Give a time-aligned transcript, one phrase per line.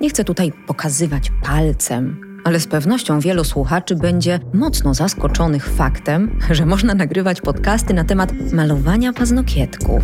[0.00, 6.66] Nie chcę tutaj pokazywać palcem, ale z pewnością wielu słuchaczy będzie mocno zaskoczonych faktem, że
[6.66, 10.02] można nagrywać podcasty na temat malowania paznokietków.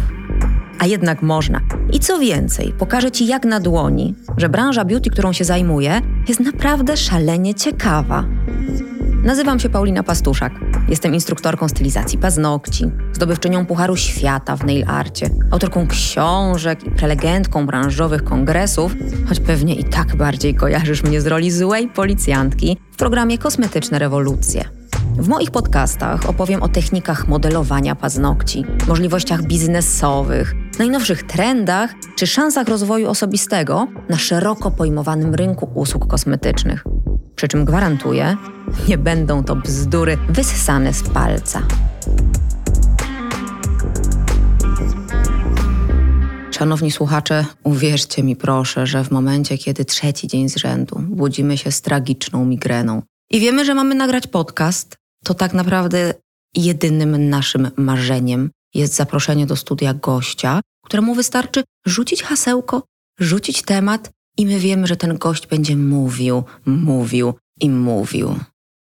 [0.79, 1.61] A jednak można.
[1.93, 6.41] I co więcej, pokażę Ci jak na dłoni, że branża beauty, którą się zajmuję, jest
[6.41, 8.25] naprawdę szalenie ciekawa.
[9.25, 10.53] Nazywam się Paulina Pastuszak.
[10.89, 18.25] Jestem instruktorką stylizacji paznokci, zdobywczynią Pucharu Świata w nail arcie, autorką książek i prelegentką branżowych
[18.25, 18.95] kongresów,
[19.29, 24.84] choć pewnie i tak bardziej kojarzysz mnie z roli złej policjantki w programie Kosmetyczne Rewolucje.
[25.19, 33.09] W moich podcastach opowiem o technikach modelowania paznokci, możliwościach biznesowych, najnowszych trendach czy szansach rozwoju
[33.09, 36.85] osobistego na szeroko pojmowanym rynku usług kosmetycznych.
[37.37, 38.37] Przy czym gwarantuję,
[38.89, 41.63] nie będą to bzdury wyssane z palca.
[46.51, 51.73] Szanowni słuchacze, uwierzcie mi proszę, że w momencie, kiedy trzeci dzień z rzędu budzimy się
[51.73, 56.15] z tragiczną migreną i wiemy, że mamy nagrać podcast, to tak naprawdę
[56.57, 62.83] jedynym naszym marzeniem jest zaproszenie do studia gościa, któremu wystarczy rzucić hasełko,
[63.21, 68.39] rzucić temat i my wiemy, że ten gość będzie mówił, mówił i mówił.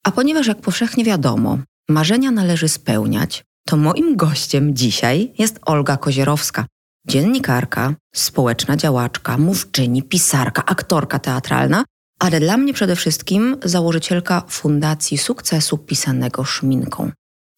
[0.05, 6.67] A ponieważ, jak powszechnie wiadomo, marzenia należy spełniać, to moim gościem dzisiaj jest Olga Kozierowska,
[7.09, 11.85] dziennikarka, społeczna działaczka, mówczyni, pisarka, aktorka teatralna,
[12.19, 17.11] ale dla mnie przede wszystkim założycielka Fundacji Sukcesu Pisanego Szminką.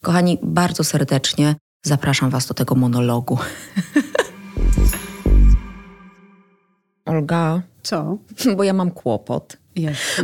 [0.02, 3.38] Kochani, bardzo serdecznie zapraszam Was do tego monologu.
[7.06, 7.62] Olga.
[7.82, 8.18] Co?
[8.56, 9.56] Bo ja mam kłopot.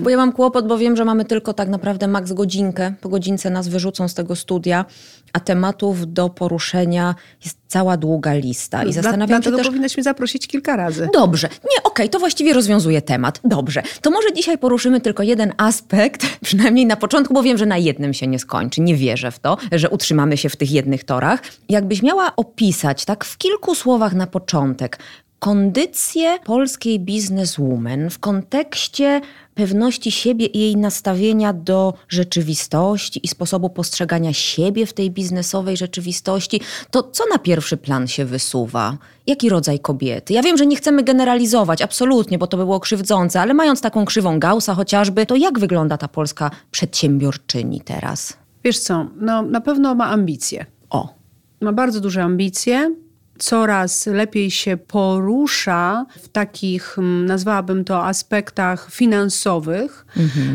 [0.01, 2.95] Bo ja mam kłopot, bo wiem, że mamy tylko tak naprawdę maks godzinkę.
[3.01, 4.85] Po godzince nas wyrzucą z tego studia,
[5.33, 8.85] a tematów do poruszenia jest cała długa lista.
[8.85, 9.67] I zastanawiam Dlatego się też...
[9.67, 11.09] powinnaś mnie zaprosić kilka razy.
[11.13, 11.49] Dobrze.
[11.49, 13.41] Nie, okej, to właściwie rozwiązuje temat.
[13.45, 13.83] Dobrze.
[14.01, 18.15] To może dzisiaj poruszymy tylko jeden aspekt, przynajmniej na początku, bo wiem, że na jednym
[18.15, 18.81] się nie skończy.
[18.81, 21.43] Nie wierzę w to, że utrzymamy się w tych jednych torach.
[21.69, 24.99] Jakbyś miała opisać, tak w kilku słowach na początek,
[25.45, 29.21] kondycję polskiej bizneswoman w kontekście
[29.55, 36.61] pewności siebie i jej nastawienia do rzeczywistości i sposobu postrzegania siebie w tej biznesowej rzeczywistości,
[36.91, 38.99] to co na pierwszy plan się wysuwa?
[39.27, 40.33] Jaki rodzaj kobiety?
[40.33, 44.05] Ja wiem, że nie chcemy generalizować, absolutnie, bo to by było krzywdzące, ale mając taką
[44.05, 48.37] krzywą Gaussa chociażby, to jak wygląda ta polska przedsiębiorczyni teraz?
[48.65, 50.67] Wiesz co, no na pewno ma ambicje.
[50.91, 51.15] O,
[51.61, 53.04] Ma bardzo duże ambicje.
[53.39, 60.07] Coraz lepiej się porusza w takich, mm, nazwałabym to, aspektach finansowych,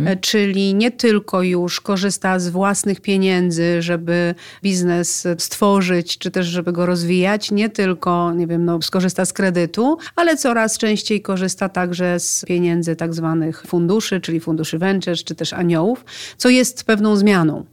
[0.05, 6.71] e, czyli nie tylko już korzysta z własnych pieniędzy, żeby biznes stworzyć, czy też żeby
[6.71, 12.19] go rozwijać, nie tylko, nie wiem, no, skorzysta z kredytu, ale coraz częściej korzysta także
[12.19, 16.05] z pieniędzy tak zwanych funduszy, czyli funduszy ventures, czy też aniołów,
[16.37, 17.65] co jest pewną zmianą.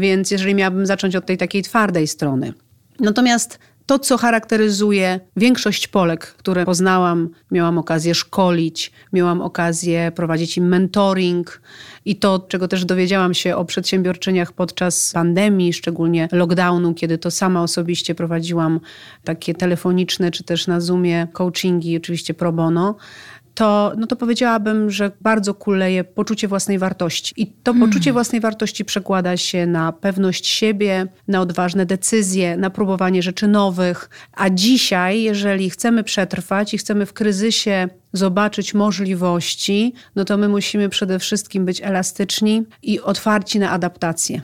[0.00, 2.52] Więc jeżeli miałabym zacząć od tej takiej twardej strony.
[3.00, 10.68] Natomiast to, co charakteryzuje większość Polek, które poznałam, miałam okazję szkolić, miałam okazję prowadzić im
[10.68, 11.60] mentoring
[12.04, 17.62] i to, czego też dowiedziałam się o przedsiębiorczyniach podczas pandemii, szczególnie lockdownu, kiedy to sama
[17.62, 18.80] osobiście prowadziłam
[19.24, 22.96] takie telefoniczne czy też na Zoomie coachingi, oczywiście pro bono
[23.58, 27.34] to, no to powiedziałabym, że bardzo kuleje poczucie własnej wartości.
[27.36, 33.22] I to poczucie własnej wartości przekłada się na pewność siebie, na odważne decyzje, na próbowanie
[33.22, 34.10] rzeczy nowych.
[34.32, 40.88] A dzisiaj, jeżeli chcemy przetrwać i chcemy w kryzysie zobaczyć możliwości, no to my musimy
[40.88, 44.40] przede wszystkim być elastyczni i otwarci na adaptację.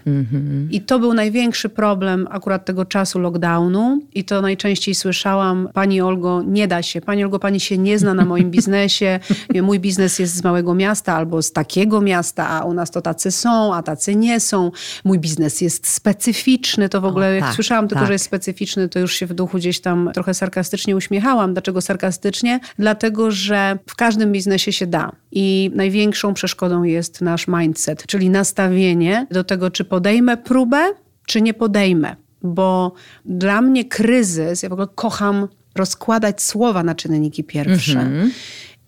[0.71, 6.43] I to był największy problem akurat tego czasu lockdownu i to najczęściej słyszałam, pani Olgo,
[6.47, 9.21] nie da się, pani Olgo, pani się nie zna na moim biznesie,
[9.63, 13.31] mój biznes jest z małego miasta albo z takiego miasta, a u nas to tacy
[13.31, 14.71] są, a tacy nie są.
[15.05, 18.07] Mój biznes jest specyficzny, to w ogóle O, jak tak, słyszałam tylko, tak.
[18.07, 21.53] że jest specyficzny, to już się w duchu gdzieś tam trochę sarkastycznie uśmiechałam.
[21.53, 22.61] Dlaczego sarkastycznie?
[22.79, 23.54] Dlatego, że
[23.87, 25.13] w każdym biznesie się da.
[25.33, 30.93] I największą przeszkodą jest nasz mindset, czyli nastawienie do tego, czy podejmę próbę,
[31.27, 32.17] czy nie podejmę.
[32.43, 32.93] Bo
[33.25, 38.11] dla mnie kryzys, ja w ogóle kocham rozkładać słowa na czynniki pierwsze.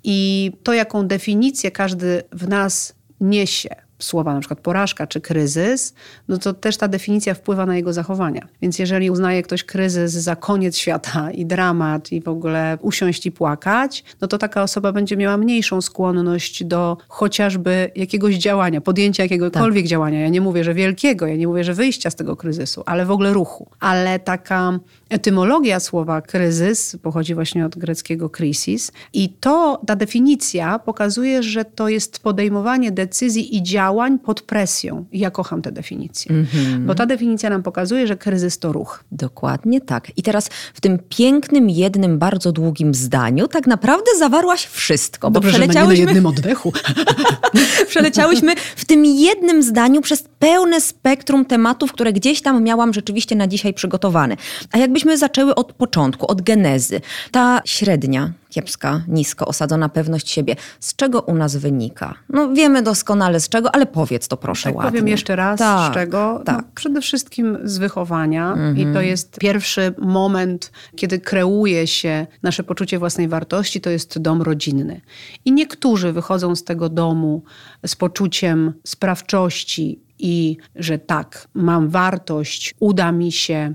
[0.04, 5.94] I to, jaką definicję każdy w nas niesie, słowa na przykład porażka czy kryzys,
[6.28, 8.48] no to też ta definicja wpływa na jego zachowania.
[8.62, 13.32] Więc jeżeli uznaje ktoś kryzys za koniec świata i dramat i w ogóle usiąść i
[13.32, 19.84] płakać, no to taka osoba będzie miała mniejszą skłonność do chociażby jakiegoś działania, podjęcia jakiegokolwiek
[19.84, 19.90] tak.
[19.90, 20.20] działania.
[20.20, 23.10] Ja nie mówię, że wielkiego, ja nie mówię, że wyjścia z tego kryzysu, ale w
[23.10, 23.70] ogóle ruchu.
[23.80, 24.78] Ale taka
[25.10, 31.88] etymologia słowa kryzys pochodzi właśnie od greckiego krisis i to, ta definicja pokazuje, że to
[31.88, 33.85] jest podejmowanie decyzji i działań
[34.18, 35.04] pod presją.
[35.12, 36.78] I ja kocham tę definicję, -hmm.
[36.78, 39.04] bo ta definicja nam pokazuje, że kryzys to ruch.
[39.12, 40.18] Dokładnie tak.
[40.18, 45.30] I teraz w tym pięknym, jednym, bardzo długim zdaniu tak naprawdę zawarłaś wszystko.
[45.30, 45.96] Dobrze, bo przeleciałyśmy...
[45.96, 46.72] że na jednym oddechu.
[47.88, 53.46] przeleciałyśmy w tym jednym zdaniu przez pełne spektrum tematów, które gdzieś tam miałam rzeczywiście na
[53.46, 54.36] dzisiaj przygotowane.
[54.72, 57.00] A jakbyśmy zaczęły od początku, od genezy.
[57.30, 60.56] Ta średnia, kiepska, nisko osadzona pewność siebie.
[60.80, 62.14] Z czego u nas wynika?
[62.28, 64.90] No wiemy doskonale z czego, ale powiedz to proszę tak, ładnie.
[64.90, 66.42] Powiem jeszcze raz tak, z czego.
[66.44, 66.56] Tak.
[66.56, 68.78] No, przede wszystkim z wychowania mhm.
[68.78, 74.42] i to jest pierwszy moment, kiedy kreuje się nasze poczucie własnej wartości, to jest dom
[74.42, 75.00] rodzinny.
[75.44, 77.42] I niektórzy wychodzą z tego domu
[77.86, 83.74] z poczuciem sprawczości i że tak, mam wartość, uda mi się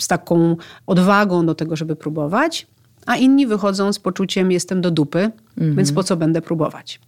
[0.00, 0.56] z taką
[0.86, 2.66] odwagą do tego, żeby próbować,
[3.06, 5.76] a inni wychodzą z poczuciem jestem do dupy, mhm.
[5.76, 7.00] więc po co będę próbować?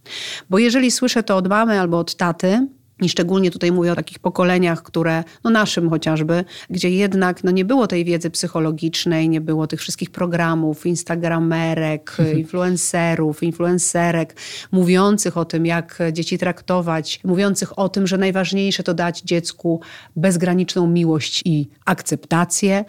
[0.50, 2.66] Bo jeżeli słyszę to od mamy albo od taty,
[3.02, 7.64] i szczególnie tutaj mówię o takich pokoleniach, które, no naszym chociażby, gdzie jednak no nie
[7.64, 12.38] było tej wiedzy psychologicznej, nie było tych wszystkich programów, instagramerek, mhm.
[12.38, 14.36] influencerów, influencerek,
[14.72, 19.80] mówiących o tym, jak dzieci traktować, mówiących o tym, że najważniejsze to dać dziecku
[20.16, 22.84] bezgraniczną miłość i akceptację,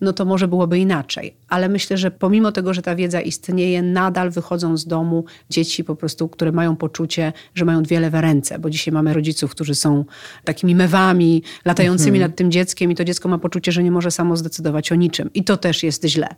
[0.00, 1.34] no to może byłoby inaczej.
[1.48, 5.96] Ale myślę, że pomimo tego, że ta wiedza istnieje, nadal wychodzą z domu dzieci po
[5.96, 10.04] prostu, które mają poczucie, że mają wiele w ręce, bo dzisiaj mamy rodziców, którzy są
[10.44, 12.30] takimi mewami latającymi mhm.
[12.30, 15.30] nad tym dzieckiem i to dziecko ma poczucie, że nie może samo zdecydować o niczym.
[15.34, 16.28] I to też jest źle.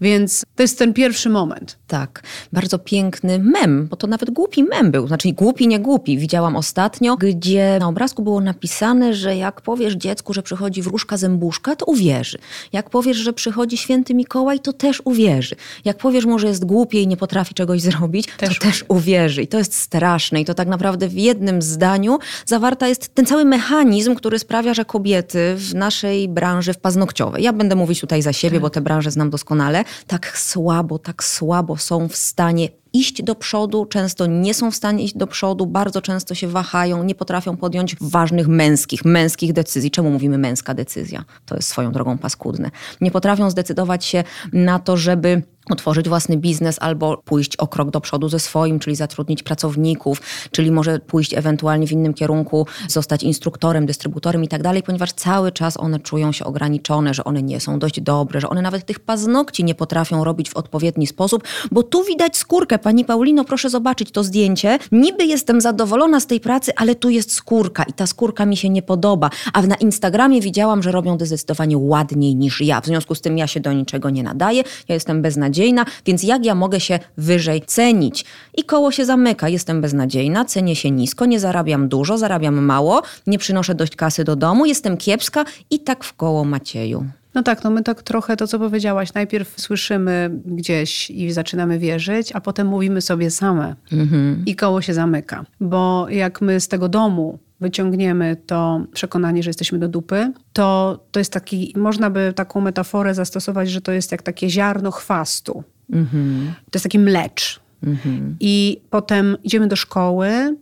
[0.00, 1.78] Więc to jest ten pierwszy moment.
[1.86, 2.22] Tak.
[2.52, 5.06] Bardzo piękny mem, bo to nawet głupi mem był.
[5.06, 6.18] Znaczy głupi, nie głupi.
[6.18, 11.76] Widziałam ostatnio, gdzie na obrazku było napisane, że jak powiesz dziecku, że przychodzi wróżka zębuszka,
[11.76, 12.38] to uwierzy.
[12.72, 15.56] Jak powiesz, że przychodzi święty Mikołaj, to też uwierzy.
[15.84, 19.42] Jak powiesz mu, że jest głupie i nie potrafi czegoś zrobić, też to też uwierzy.
[19.42, 20.40] I to jest straszne.
[20.40, 22.18] I to tak naprawdę w jednym zdaniu
[22.50, 27.52] zawarta jest ten cały mechanizm, który sprawia, że kobiety w naszej branży w paznokciowej, ja
[27.52, 28.62] będę mówić tutaj za siebie, tak.
[28.62, 33.86] bo tę branżę znam doskonale, tak słabo, tak słabo są w stanie iść do przodu,
[33.86, 37.96] często nie są w stanie iść do przodu, bardzo często się wahają, nie potrafią podjąć
[38.00, 39.90] ważnych męskich, męskich decyzji.
[39.90, 41.24] Czemu mówimy męska decyzja?
[41.46, 42.70] To jest swoją drogą paskudne.
[43.00, 48.00] Nie potrafią zdecydować się na to, żeby otworzyć własny biznes albo pójść o krok do
[48.00, 53.86] przodu ze swoim, czyli zatrudnić pracowników, czyli może pójść ewentualnie w innym kierunku, zostać instruktorem,
[53.86, 57.78] dystrybutorem i tak dalej, ponieważ cały czas one czują się ograniczone, że one nie są
[57.78, 62.04] dość dobre, że one nawet tych paznokci nie potrafią robić w odpowiedni sposób, bo tu
[62.04, 62.78] widać skórkę.
[62.78, 64.78] Pani Paulino, proszę zobaczyć to zdjęcie.
[64.92, 68.68] Niby jestem zadowolona z tej pracy, ale tu jest skórka i ta skórka mi się
[68.68, 69.30] nie podoba.
[69.52, 72.80] A na Instagramie widziałam, że robią to zdecydowanie ładniej niż ja.
[72.80, 74.62] W związku z tym ja się do niczego nie nadaję.
[74.88, 78.24] Ja jestem beznadziejna beznadziejna, więc jak ja mogę się wyżej cenić?
[78.56, 79.48] I koło się zamyka.
[79.48, 84.36] Jestem beznadziejna, cenię się nisko, nie zarabiam dużo, zarabiam mało, nie przynoszę dość kasy do
[84.36, 87.06] domu, jestem kiepska i tak w koło Macieju.
[87.34, 92.32] No tak, no my tak trochę to, co powiedziałaś, najpierw słyszymy gdzieś i zaczynamy wierzyć,
[92.34, 94.42] a potem mówimy sobie same mhm.
[94.46, 95.44] i koło się zamyka.
[95.60, 101.20] Bo jak my z tego domu wyciągniemy to przekonanie, że jesteśmy do dupy, to to
[101.20, 105.64] jest taki, można by taką metaforę zastosować, że to jest jak takie ziarno chwastu.
[105.92, 106.52] Mhm.
[106.70, 107.60] To jest taki mlecz.
[107.86, 108.36] Mhm.
[108.40, 110.56] I potem idziemy do szkoły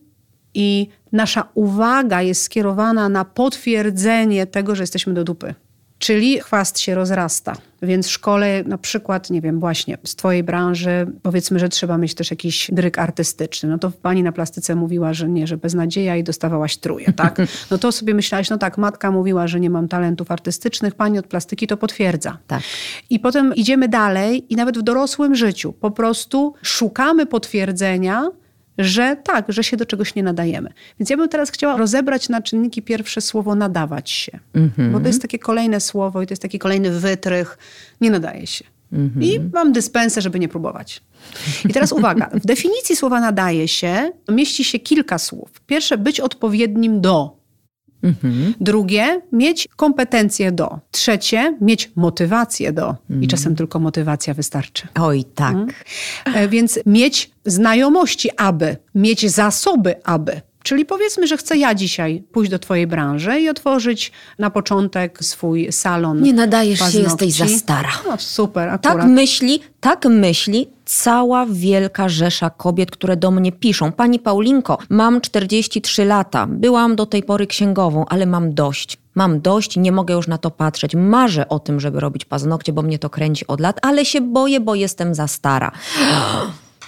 [0.54, 5.54] i nasza uwaga jest skierowana na potwierdzenie tego, że jesteśmy do dupy.
[5.98, 7.56] Czyli chwast się rozrasta.
[7.82, 12.14] Więc w szkole, na przykład, nie wiem, właśnie z Twojej branży, powiedzmy, że trzeba mieć
[12.14, 13.68] też jakiś dryk artystyczny.
[13.68, 17.38] No to pani na plastyce mówiła, że nie, że beznadzieja i dostawałaś truje, tak?
[17.70, 21.26] No to sobie myślałaś, no tak, matka mówiła, że nie mam talentów artystycznych, pani od
[21.26, 22.38] plastyki to potwierdza.
[22.46, 22.62] Tak.
[23.10, 28.30] I potem idziemy dalej i nawet w dorosłym życiu po prostu szukamy potwierdzenia,
[28.78, 30.72] że tak, że się do czegoś nie nadajemy.
[31.00, 34.38] Więc ja bym teraz chciała rozebrać na czynniki pierwsze słowo nadawać się.
[34.54, 34.90] Mm-hmm.
[34.92, 37.58] Bo to jest takie kolejne słowo i to jest taki kolejny wytrych.
[38.00, 38.64] Nie nadaje się.
[38.92, 39.24] Mm-hmm.
[39.24, 41.02] I mam dyspensę, żeby nie próbować.
[41.68, 45.50] I teraz uwaga, w definicji słowa nadaje się mieści się kilka słów.
[45.66, 47.37] Pierwsze, być odpowiednim do.
[48.02, 48.54] Mhm.
[48.60, 50.78] Drugie, mieć kompetencje do.
[50.90, 52.88] Trzecie, mieć motywację do.
[52.88, 53.22] Mhm.
[53.22, 54.88] I czasem tylko motywacja wystarczy.
[55.00, 55.56] Oj, tak.
[55.56, 56.50] Mhm.
[56.50, 60.40] Więc mieć znajomości, aby, mieć zasoby, aby.
[60.68, 65.72] Czyli powiedzmy, że chcę ja dzisiaj pójść do twojej branży i otworzyć na początek swój
[65.72, 66.22] salon.
[66.22, 66.98] Nie nadajesz paznokci.
[66.98, 67.90] się, jesteś za stara.
[68.06, 68.96] No super, akurat.
[68.98, 73.92] Tak myśli, tak myśli cała wielka rzesza kobiet, które do mnie piszą.
[73.92, 78.98] Pani Paulinko, mam 43 lata, byłam do tej pory księgową, ale mam dość.
[79.14, 80.94] Mam dość, nie mogę już na to patrzeć.
[80.94, 84.60] Marzę o tym, żeby robić paznokcie, bo mnie to kręci od lat, ale się boję,
[84.60, 85.72] bo jestem za stara.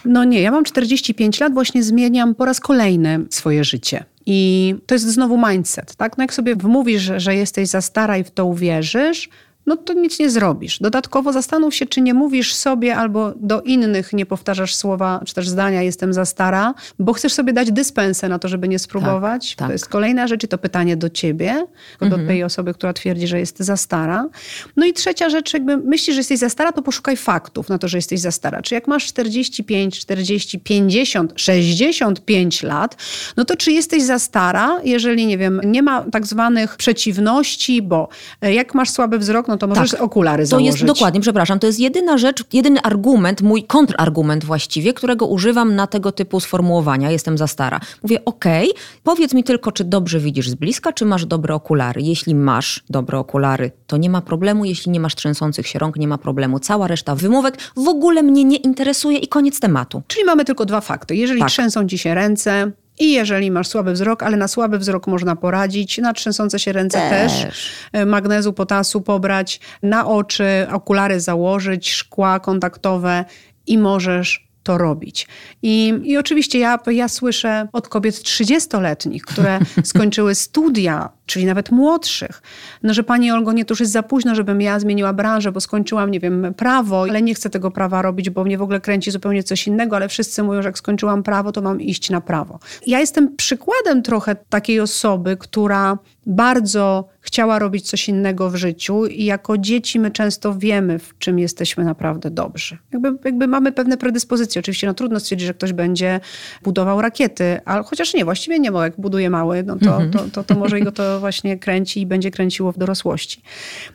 [0.04, 4.04] No nie, ja mam 45 lat, właśnie zmieniam po raz kolejny swoje życie.
[4.26, 6.18] I to jest znowu mindset, tak?
[6.18, 9.28] No jak sobie wmówisz, że, jesteś za stara i w to uwierzysz,
[9.70, 10.78] no to nic nie zrobisz.
[10.78, 15.48] Dodatkowo zastanów się, czy nie mówisz sobie albo do innych nie powtarzasz słowa, czy też
[15.48, 19.50] zdania jestem za stara, bo chcesz sobie dać dyspensę na to, żeby nie spróbować.
[19.50, 19.68] Tak, tak.
[19.68, 21.66] To jest kolejna rzecz i to pytanie do ciebie,
[22.00, 24.28] do tej osoby, która twierdzi, że jest za stara.
[24.76, 27.88] No i trzecia rzecz, jakby myślisz, że jesteś za stara, to poszukaj faktów na to,
[27.88, 28.62] że jesteś za stara.
[28.62, 32.96] Czy jak masz 45, 40, 50, 65 lat,
[33.36, 38.08] no to czy jesteś za stara, jeżeli, nie wiem, nie ma tak zwanych przeciwności, bo
[38.42, 40.02] jak masz słaby wzrok, no to możesz Tak.
[40.02, 40.66] okulary To założyć.
[40.72, 45.86] jest dokładnie, przepraszam, to jest jedyna rzecz, jedyny argument, mój kontrargument właściwie, którego używam na
[45.86, 47.10] tego typu sformułowania.
[47.10, 47.80] Jestem za stara.
[48.02, 48.70] Mówię, okej,
[49.02, 52.02] powiedz mi tylko, czy dobrze widzisz z bliska, czy masz dobre okulary.
[52.02, 54.64] Jeśli masz dobre okulary, to nie ma problemu.
[54.64, 56.58] Jeśli nie masz trzęsących się rąk, nie ma problemu.
[56.58, 60.02] Cała reszta wymówek w ogóle mnie nie interesuje i koniec tematu.
[60.06, 61.16] Czyli mamy tylko dwa fakty.
[61.16, 61.48] Jeżeli Tak.
[61.48, 65.98] trzęsą ci się ręce i jeżeli masz słaby wzrok, ale na słaby wzrok można poradzić,
[65.98, 67.72] na trzęsące się ręce też, Też.
[67.92, 73.24] E, magnezu, potasu pobrać, na oczy okulary założyć, szkła kontaktowe
[73.66, 75.28] i możesz to robić.
[75.62, 82.42] I, i oczywiście ja, ja słyszę od kobiet 30-letnich, które skończyły studia, czyli nawet młodszych,
[82.82, 85.60] no, że pani Olgo, nie, to już jest za późno, żebym ja zmieniła branżę, bo
[85.60, 89.10] skończyłam, nie wiem, prawo, ale nie chcę tego prawa robić, bo mnie w ogóle kręci
[89.10, 92.58] zupełnie coś innego, ale wszyscy mówią, że jak skończyłam prawo, to mam iść na prawo.
[92.86, 99.24] Ja jestem przykładem trochę takiej osoby, która bardzo chciała robić coś innego w życiu i
[99.24, 102.78] jako dzieci my często wiemy, w czym jesteśmy naprawdę dobrzy.
[102.92, 104.60] Jakby, jakby mamy pewne predyspozycje.
[104.60, 106.20] Oczywiście no, trudno stwierdzić, że ktoś będzie
[106.62, 110.44] budował rakiety, ale chociaż nie, właściwie nie, bo jak buduje mały, no to, to, to,
[110.44, 113.42] to może go to właśnie kręci i będzie kręciło w dorosłości.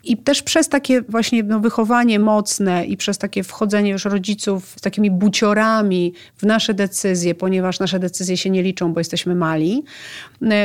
[0.04, 4.82] I też przez takie właśnie no, wychowanie mocne i przez takie wchodzenie już rodziców z
[4.82, 9.84] takimi buciorami w nasze decyzje, ponieważ nasze decyzje się nie liczą, bo jesteśmy mali,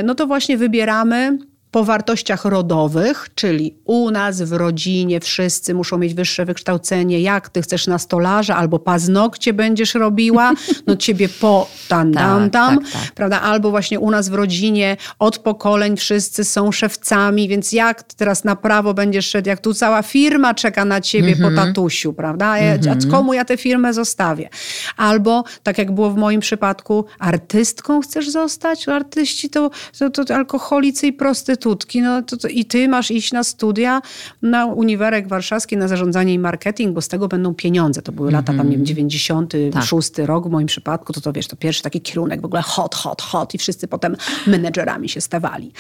[0.05, 1.39] no to właśnie wybieramy
[1.71, 7.21] po wartościach rodowych, czyli u nas w rodzinie wszyscy muszą mieć wyższe wykształcenie.
[7.21, 10.53] Jak ty chcesz na stolarza albo paznokcie będziesz robiła,
[10.87, 13.13] no ciebie po tam, tam, Tak, tam, tak, tak.
[13.13, 13.41] prawda?
[13.41, 18.57] Albo właśnie u nas w rodzinie od pokoleń wszyscy są szewcami, więc jak teraz na
[18.57, 22.47] prawo będziesz szedł, jak tu cała firma czeka na ciebie po tatusiu, prawda?
[22.47, 24.49] A, a komu ja tę firmę zostawię?
[24.97, 28.89] Albo, tak jak było w moim przypadku, artystką chcesz zostać?
[28.89, 31.13] Artyści to, to, to alkoholicy i
[31.61, 32.03] prostytutki.
[32.03, 34.03] No, to, to, I ty masz iść na studia
[34.43, 38.03] na Uniwerek Warszawski na zarządzanie i marketing, bo z tego będą pieniądze.
[38.03, 41.57] To były lata tam, nie wiem, 96 rok w moim przypadku, to to wiesz, to
[41.57, 45.73] pierwszy taki kierunek w ogóle hot, hot, hot i wszyscy potem menedżerami się stawali.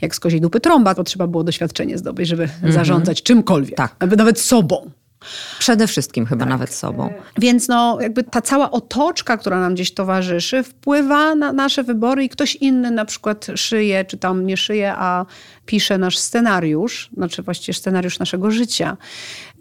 [0.00, 3.76] Jak z koziej dupy trąba, to trzeba było doświadczenie zdobyć, żeby zarządzać czymkolwiek.
[3.76, 3.96] Tak.
[4.16, 4.90] Nawet sobą.
[5.58, 6.48] Przede wszystkim chyba Tak.
[6.48, 7.12] nawet sobą.
[7.38, 12.28] Więc no, jakby ta cała otoczka, która nam gdzieś towarzyszy, wpływa na nasze wybory i
[12.28, 15.26] ktoś inny na przykład szyje, czy tam nie szyje, a
[15.66, 18.96] pisze nasz scenariusz, znaczy właściwie scenariusz naszego życia.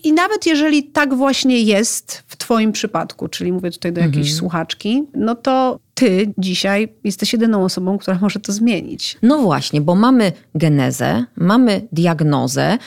[0.04, 5.04] I nawet jeżeli tak właśnie jest w Twoim przypadku, czyli mówię tutaj do jakiejś słuchaczki,
[5.14, 9.18] no to Ty dzisiaj jesteś jedyną osobą, która może to zmienić.
[9.22, 12.78] No właśnie, bo mamy genezę, mamy diagnozę.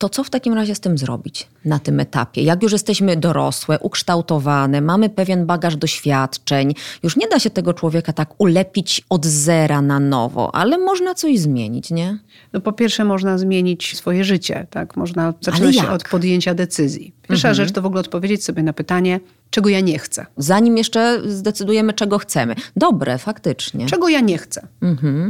[0.00, 2.42] To co w takim razie z tym zrobić na tym etapie?
[2.42, 8.12] Jak już jesteśmy dorosłe, ukształtowane, mamy pewien bagaż doświadczeń, już nie da się tego człowieka
[8.12, 12.18] tak ulepić od zera na nowo, ale można coś zmienić, nie?
[12.52, 14.96] No po pierwsze można zmienić swoje życie, tak?
[14.96, 17.14] Można zaczynać się od podjęcia decyzji.
[17.28, 20.26] Pierwsza rzecz to w ogóle odpowiedzieć sobie na pytanie, czego ja nie chcę.
[20.36, 22.54] Zanim jeszcze zdecydujemy, czego chcemy.
[22.76, 23.86] Dobre, faktycznie.
[23.86, 24.66] Czego ja nie chcę?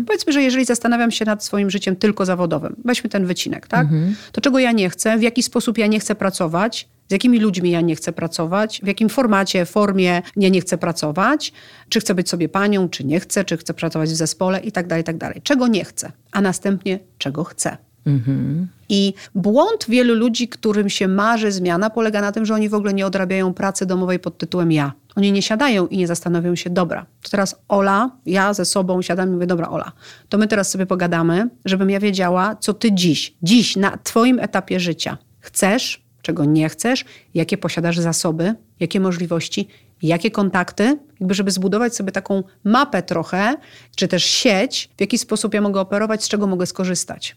[0.07, 3.87] Powiedzmy, że jeżeli zastanawiam się nad swoim życiem tylko zawodowym, weźmy ten wycinek, tak?
[4.33, 7.71] To czego ja nie chcę, w jaki sposób ja nie chcę pracować, z jakimi ludźmi
[7.71, 11.53] ja nie chcę pracować, w jakim formacie, formie ja nie chcę pracować,
[11.89, 14.87] czy chcę być sobie panią, czy nie chcę, czy chcę pracować w zespole i tak
[14.87, 15.41] dalej, i tak dalej.
[15.43, 17.77] Czego nie chcę, a następnie czego chcę.
[18.89, 22.95] I błąd wielu ludzi, którym się marzy zmiana, polega na tym, że oni w ogóle
[22.95, 24.93] nie odrabiają pracy domowej pod tytułem ja.
[25.17, 29.29] Oni nie siadają i nie zastanowią się, dobra, to teraz Ola, ja ze sobą siadam
[29.29, 29.93] i mówię, dobra Ola,
[30.29, 34.81] to my teraz sobie pogadamy, żebym ja wiedziała, co ty dziś, dziś na twoim etapie
[34.81, 37.05] życia chcesz, czego nie chcesz,
[37.35, 39.69] jakie posiadasz zasoby, jakie możliwości
[40.03, 43.57] jakie kontakty, jakby żeby zbudować sobie taką mapę trochę,
[43.97, 47.37] czy też sieć, w jaki sposób ja mogę operować, z czego mogę skorzystać.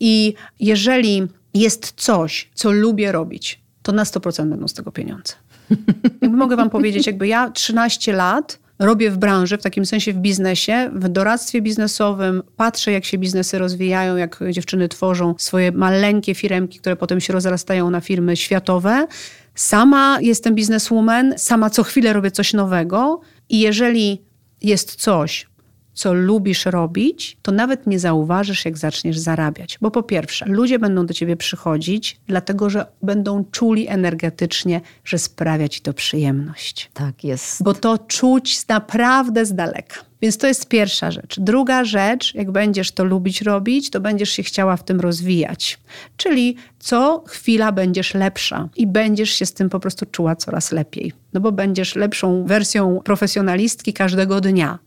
[0.00, 5.34] I jeżeli jest coś, co lubię robić, to na 100% będą z tego pieniądze.
[6.22, 10.16] Jakby mogę wam powiedzieć, jakby ja 13 lat robię w branży, w takim sensie w
[10.16, 16.78] biznesie, w doradztwie biznesowym, patrzę jak się biznesy rozwijają, jak dziewczyny tworzą swoje maleńkie firemki,
[16.78, 19.06] które potem się rozrastają na firmy światowe.
[19.58, 24.22] Sama jestem bizneswoman, sama co chwilę robię coś nowego i jeżeli
[24.62, 25.46] jest coś,
[25.94, 29.78] co lubisz robić, to nawet nie zauważysz, jak zaczniesz zarabiać.
[29.80, 35.68] Bo po pierwsze, ludzie będą do ciebie przychodzić, dlatego że będą czuli energetycznie, że sprawia
[35.68, 36.90] ci to przyjemność.
[36.94, 37.62] Tak jest.
[37.62, 40.07] Bo to czuć naprawdę z daleka.
[40.22, 41.40] Więc to jest pierwsza rzecz.
[41.40, 45.78] Druga rzecz, jak będziesz to lubić robić, to będziesz się chciała w tym rozwijać.
[46.16, 51.12] Czyli co chwila będziesz lepsza i będziesz się z tym po prostu czuła coraz lepiej.
[51.32, 54.78] No bo będziesz lepszą wersją profesjonalistki każdego dnia.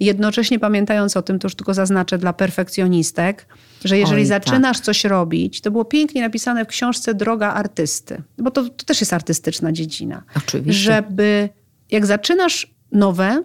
[0.00, 3.46] Jednocześnie pamiętając o tym, to już tylko zaznaczę dla perfekcjonistek,
[3.84, 4.84] że jeżeli Oj, zaczynasz tak.
[4.84, 9.12] coś robić, to było pięknie napisane w książce Droga artysty, bo to, to też jest
[9.12, 10.22] artystyczna dziedzina.
[10.36, 10.82] Oczywiście.
[10.82, 11.48] Żeby
[11.90, 13.42] jak zaczynasz nowe,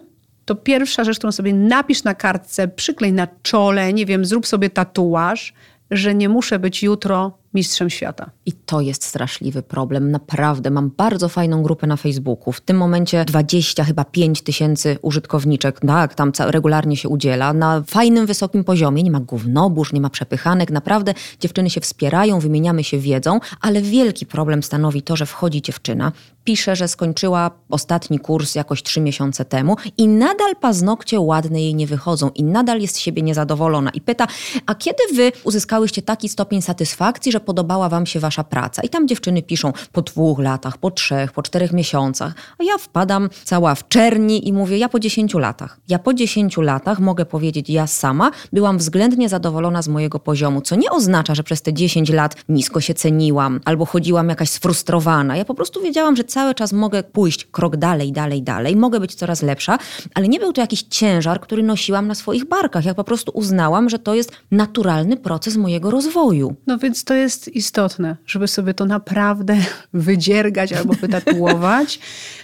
[0.50, 4.70] to pierwsza rzecz, którą sobie napisz na kartce, przyklej na czole, nie wiem, zrób sobie
[4.70, 5.52] tatuaż,
[5.90, 8.30] że nie muszę być jutro mistrzem świata.
[8.46, 10.10] I to jest straszliwy problem.
[10.10, 10.70] Naprawdę.
[10.70, 12.52] Mam bardzo fajną grupę na Facebooku.
[12.52, 15.80] W tym momencie 20, chyba 5 tysięcy użytkowniczek.
[15.80, 17.52] Tak, tam regularnie się udziela.
[17.52, 19.02] Na fajnym, wysokim poziomie.
[19.02, 20.70] Nie ma gównobórz, nie ma przepychanek.
[20.70, 26.12] Naprawdę dziewczyny się wspierają, wymieniamy się wiedzą, ale wielki problem stanowi to, że wchodzi dziewczyna,
[26.44, 31.86] pisze, że skończyła ostatni kurs jakoś trzy miesiące temu i nadal paznokcie ładne jej nie
[31.86, 34.26] wychodzą i nadal jest z siebie niezadowolona i pyta,
[34.66, 38.82] a kiedy wy uzyskałyście taki stopień satysfakcji, że podobała wam się wasza praca?
[38.82, 43.30] I tam dziewczyny piszą po dwóch latach, po trzech, po czterech miesiącach, a ja wpadam
[43.44, 45.80] cała w czerni i mówię, ja po dziesięciu latach.
[45.88, 50.76] Ja po dziesięciu latach mogę powiedzieć, ja sama byłam względnie zadowolona z mojego poziomu, co
[50.76, 55.36] nie oznacza, że przez te dziesięć lat nisko się ceniłam albo chodziłam jakaś sfrustrowana.
[55.36, 59.42] Ja po prostu wiedziałam, że czas mogę pójść krok dalej, dalej, dalej, mogę być coraz
[59.42, 59.78] lepsza,
[60.14, 62.84] ale nie był to jakiś ciężar, który nosiłam na swoich barkach.
[62.84, 66.54] Ja po prostu uznałam, że to jest naturalny proces mojego rozwoju.
[66.66, 69.56] No więc to jest istotne, żeby sobie to naprawdę
[69.92, 72.00] wydziergać albo wytatuować,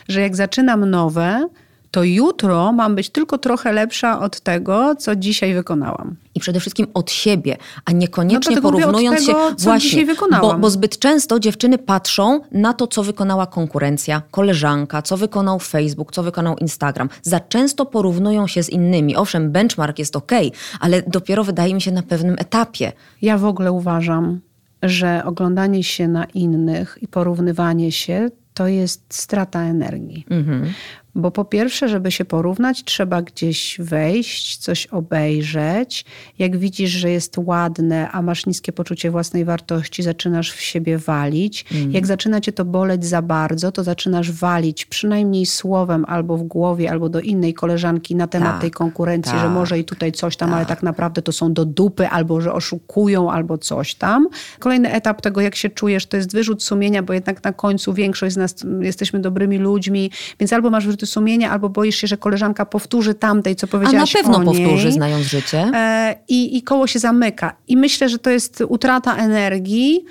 [0.09, 1.49] że jak zaczynam nowe,
[1.97, 6.17] to jutro mam być tylko trochę lepsza od tego, co dzisiaj wykonałam.
[6.35, 10.07] I przede wszystkim od siebie, a niekoniecznie no porównując tego, się właśnie,
[10.41, 16.13] bo, bo zbyt często dziewczyny patrzą na to, co wykonała konkurencja, koleżanka, co wykonał Facebook,
[16.13, 17.09] co wykonał Instagram.
[17.23, 19.17] Za często porównują się z innymi.
[19.17, 20.33] Owszem, benchmark jest ok,
[20.81, 22.93] ale dopiero wydaje mi się na pewnym etapie.
[23.23, 24.41] Ja w ogóle uważam,
[24.83, 30.27] że oglądanie się na innych i porównywanie się to jest strata energii.
[30.31, 30.73] Mhm.
[31.17, 36.05] Bo po pierwsze, żeby się porównać, trzeba gdzieś wejść, coś obejrzeć.
[36.39, 41.65] Jak widzisz, że jest ładne, a masz niskie poczucie własnej wartości, zaczynasz w siebie walić.
[41.73, 41.93] Mm.
[41.93, 46.91] Jak zaczyna cię to boleć za bardzo, to zaczynasz walić przynajmniej słowem albo w głowie,
[46.91, 50.37] albo do innej koleżanki na temat tak, tej konkurencji, tak, że może i tutaj coś
[50.37, 50.57] tam, tak.
[50.57, 54.29] ale tak naprawdę to są do dupy, albo że oszukują, albo coś tam.
[54.59, 58.35] Kolejny etap tego, jak się czujesz, to jest wyrzut sumienia, bo jednak na końcu większość
[58.35, 62.67] z nas jesteśmy dobrymi ludźmi, więc albo masz wyrzuty sumienia, albo boisz się, że koleżanka
[62.67, 65.71] powtórzy tamtej, co powiedziałaś A na pewno powtórzy, znając życie.
[65.75, 67.57] E, I, I koło się zamyka.
[67.69, 70.05] I myślę, że to jest utrata energii,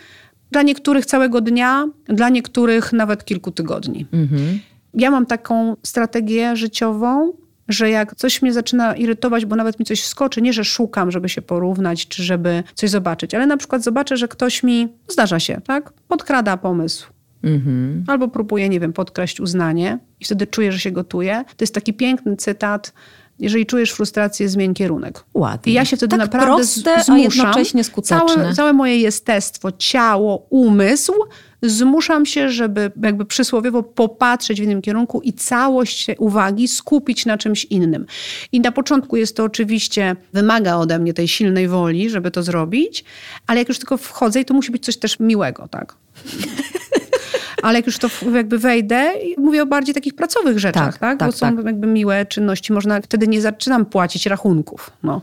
[0.51, 4.05] dla niektórych całego dnia, dla niektórych nawet kilku tygodni.
[4.13, 4.59] Mhm.
[4.93, 7.33] Ja mam taką strategię życiową,
[7.67, 11.29] że jak coś mnie zaczyna irytować, bo nawet mi coś skoczy, nie że szukam, żeby
[11.29, 15.61] się porównać, czy żeby coś zobaczyć, ale na przykład zobaczę, że ktoś mi, zdarza się,
[15.67, 17.14] tak, podkrada pomysł.
[17.45, 18.03] Mhm.
[18.07, 21.43] Albo próbuje, nie wiem, podkraść uznanie i wtedy czuję, że się gotuje.
[21.47, 22.93] To jest taki piękny cytat.
[23.39, 25.23] Jeżeli czujesz frustrację, zmień kierunek.
[25.33, 25.71] Ładnie.
[25.71, 27.15] I ja się wtedy tak naprawdę proste, zmuszam.
[27.15, 28.27] A jednocześnie skuteczne.
[28.27, 31.13] Całe, całe moje jestestwo, ciało, umysł
[31.61, 37.65] zmuszam się, żeby jakby przysłowiowo popatrzeć w innym kierunku i całość uwagi skupić na czymś
[37.65, 38.05] innym.
[38.51, 43.03] I na początku jest to oczywiście, wymaga ode mnie tej silnej woli, żeby to zrobić,
[43.47, 45.95] ale jak już tylko wchodzę i to musi być coś też miłego, tak?
[47.65, 50.97] Ale jak już to jakby wejdę, mówię o bardziej takich pracowych rzeczach, tak?
[50.97, 51.19] tak?
[51.19, 51.65] tak Bo są tak.
[51.65, 55.21] jakby miłe czynności, można, wtedy nie zaczynam płacić rachunków, no.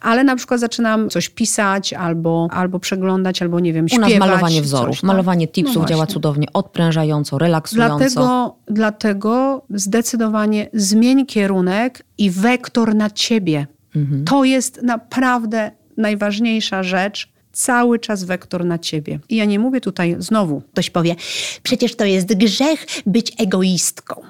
[0.00, 4.08] Ale na przykład zaczynam coś pisać, albo, albo przeglądać, albo nie wiem, śpiewać.
[4.10, 5.08] U nas malowanie wzorów, coś, tak?
[5.08, 7.98] malowanie tipsów no działa cudownie, odprężająco, relaksująco.
[7.98, 13.66] Dlatego, dlatego zdecydowanie zmień kierunek i wektor na ciebie.
[13.96, 14.24] Mhm.
[14.24, 19.18] To jest naprawdę najważniejsza rzecz, cały czas wektor na ciebie.
[19.28, 21.16] I ja nie mówię tutaj znowu, ktoś powie,
[21.62, 24.22] przecież to jest grzech być egoistką.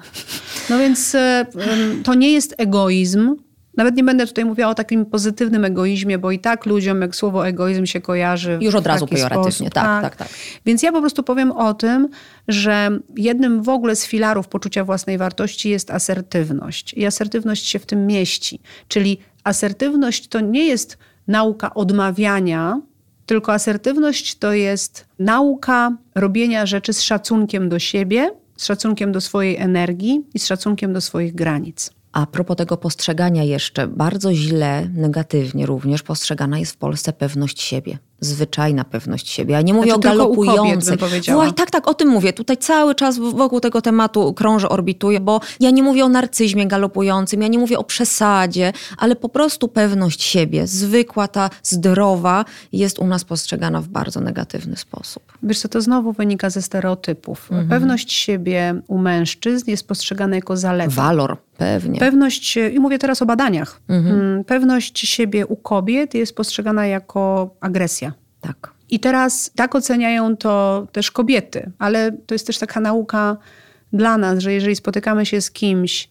[0.69, 1.45] No więc e,
[2.03, 3.35] to nie jest egoizm,
[3.77, 7.47] nawet nie będę tutaj mówiła o takim pozytywnym egoizmie, bo i tak ludziom, jak słowo
[7.47, 8.57] egoizm się kojarzy.
[8.61, 10.37] Już od razu pejoratywnie, tak, tak, tak, tak.
[10.65, 12.09] Więc ja po prostu powiem o tym,
[12.47, 16.93] że jednym w ogóle z filarów poczucia własnej wartości jest asertywność.
[16.93, 18.59] I asertywność się w tym mieści.
[18.87, 22.81] Czyli asertywność to nie jest nauka odmawiania,
[23.27, 29.57] tylko asertywność to jest nauka robienia rzeczy z szacunkiem do siebie, z szacunkiem do swojej
[29.57, 31.96] energii i z szacunkiem do swoich granic.
[32.17, 37.97] A propos tego postrzegania jeszcze, bardzo źle, negatywnie również postrzegana jest w Polsce pewność siebie
[38.19, 39.53] zwyczajna pewność siebie.
[39.53, 40.97] Ja nie mówię znaczy, o galopującej.
[40.97, 42.33] Właśnie, tak, tak, o tym mówię.
[42.33, 47.41] Tutaj cały czas wokół tego tematu krążę, orbituję, bo ja nie mówię o narcyzmie galopującym,
[47.41, 53.07] ja nie mówię o przesadzie, ale po prostu pewność siebie, zwykła, ta zdrowa, jest u
[53.07, 55.23] nas postrzegana w bardzo negatywny sposób.
[55.43, 57.51] Wiesz co, to znowu wynika ze stereotypów.
[57.51, 57.69] Mhm.
[57.69, 60.91] Pewność siebie u mężczyzn jest postrzegana jako zaleta.
[60.91, 61.37] Walor.
[61.57, 61.99] Pewnie.
[61.99, 64.19] Pewność, i mówię teraz o badaniach, mhm.
[64.19, 68.13] Mm, pewność siebie u kobiet jest postrzegana jako agresja.
[68.41, 68.71] Tak.
[68.89, 73.37] I teraz tak oceniają to też kobiety, ale to jest też taka nauka
[73.93, 76.09] dla nas, że jeżeli spotykamy się z kimś,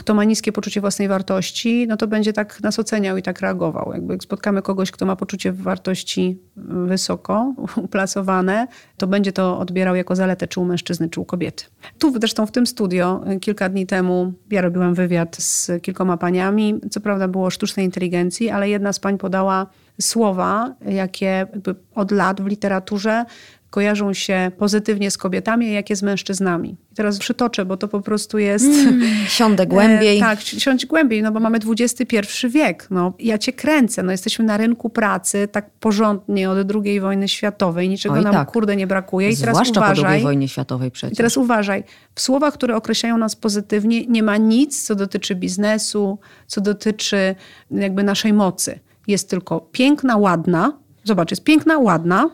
[0.00, 3.92] kto ma niskie poczucie własnej wartości, no to będzie tak nas oceniał i tak reagował.
[3.92, 6.38] Jakby jak spotkamy kogoś, kto ma poczucie wartości
[6.86, 7.54] wysoko
[7.86, 11.64] uplasowane, to będzie to odbierał jako zaletę czy u mężczyzny, czy u kobiety.
[11.98, 16.80] Tu zresztą w tym studio y, kilka dni temu ja robiłam wywiad z kilkoma paniami.
[16.90, 19.66] Co prawda było o sztucznej inteligencji, ale jedna z pań podała
[20.00, 21.46] słowa, jakie
[21.94, 23.24] od lat w literaturze
[23.70, 26.76] kojarzą się pozytywnie z kobietami, a jakie z mężczyznami.
[26.92, 28.66] I teraz przytoczę, bo to po prostu jest...
[28.66, 30.16] Mm, siądę głębiej.
[30.16, 32.16] E, tak, siądź głębiej, no bo mamy XXI
[32.48, 32.86] wiek.
[32.90, 34.02] No, ja cię kręcę.
[34.02, 37.88] No, jesteśmy na rynku pracy tak porządnie od II wojny światowej.
[37.88, 38.50] Niczego Oj, nam tak.
[38.50, 39.30] kurde nie brakuje.
[39.30, 41.12] I teraz Zwłaszcza uważaj, po II wojnie światowej przecież.
[41.12, 41.84] I teraz uważaj.
[42.14, 47.34] W słowach, które określają nas pozytywnie nie ma nic, co dotyczy biznesu, co dotyczy
[47.70, 48.78] jakby naszej mocy.
[49.06, 50.72] Jest tylko piękna, ładna.
[51.04, 52.30] Zobacz, jest piękna, ładna,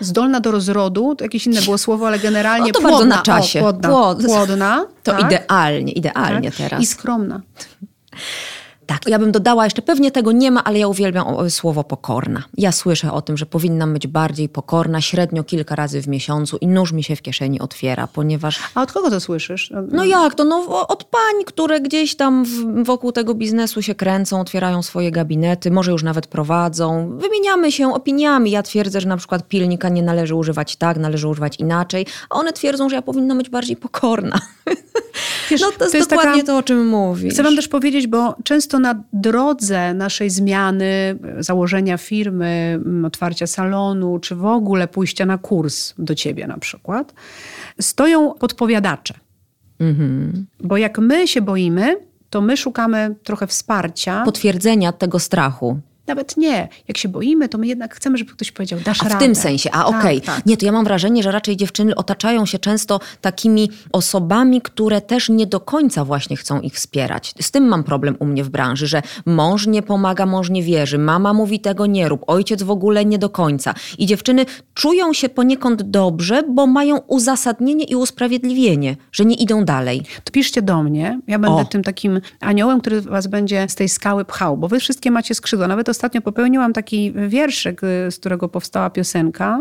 [0.00, 2.98] zdolna do rozrodu, to jakieś inne było słowo, ale generalnie no to płodna.
[2.98, 3.60] bardzo na czasie.
[3.60, 4.24] O, płodna, Płod.
[4.24, 4.86] płodna.
[5.02, 5.20] To tak?
[5.32, 6.58] idealnie, idealnie tak?
[6.58, 6.82] teraz.
[6.82, 7.40] I skromna.
[8.86, 12.42] Tak, ja bym dodała jeszcze, pewnie tego nie ma, ale ja uwielbiam słowo pokorna.
[12.56, 16.66] Ja słyszę o tym, że powinnam być bardziej pokorna, średnio kilka razy w miesiącu i
[16.66, 18.60] nóż mi się w kieszeni otwiera, ponieważ...
[18.74, 19.72] A od kogo to słyszysz?
[19.92, 20.44] No jak to?
[20.44, 22.44] No od pań, które gdzieś tam
[22.84, 27.18] wokół tego biznesu się kręcą, otwierają swoje gabinety, może już nawet prowadzą.
[27.18, 28.50] Wymieniamy się opiniami.
[28.50, 32.52] Ja twierdzę, że na przykład pilnika nie należy używać tak, należy używać inaczej, a one
[32.52, 34.40] twierdzą, że ja powinna być bardziej pokorna.
[35.50, 36.52] Wiesz, no to jest, to jest dokładnie taka...
[36.52, 37.34] to, o czym mówisz.
[37.34, 44.34] Chcę wam też powiedzieć, bo często na drodze naszej zmiany, założenia firmy, otwarcia salonu, czy
[44.34, 47.14] w ogóle pójścia na kurs do ciebie na przykład,
[47.80, 49.14] stoją podpowiadacze.
[49.80, 50.46] Mhm.
[50.60, 51.96] Bo jak my się boimy,
[52.30, 54.24] to my szukamy trochę wsparcia.
[54.24, 55.80] Potwierdzenia tego strachu.
[56.06, 56.68] Nawet nie.
[56.88, 59.16] Jak się boimy, to my jednak chcemy, żeby ktoś powiedział, dasz a radę.
[59.16, 60.18] w tym sensie, a tak, okej.
[60.18, 60.20] Okay.
[60.20, 60.46] Tak.
[60.46, 65.28] Nie, to ja mam wrażenie, że raczej dziewczyny otaczają się często takimi osobami, które też
[65.28, 67.34] nie do końca właśnie chcą ich wspierać.
[67.40, 70.98] Z tym mam problem u mnie w branży, że mąż nie pomaga, mąż nie wierzy,
[70.98, 73.74] mama mówi tego nie rób, ojciec w ogóle nie do końca.
[73.98, 80.02] I dziewczyny czują się poniekąd dobrze, bo mają uzasadnienie i usprawiedliwienie, że nie idą dalej.
[80.24, 81.64] To piszcie do mnie, ja będę o.
[81.64, 85.68] tym takim aniołem, który was będzie z tej skały pchał, bo wy wszystkie macie skrzydła,
[85.68, 89.60] nawet ostatnio popełniłam taki wierszyk, y, z którego powstała piosenka,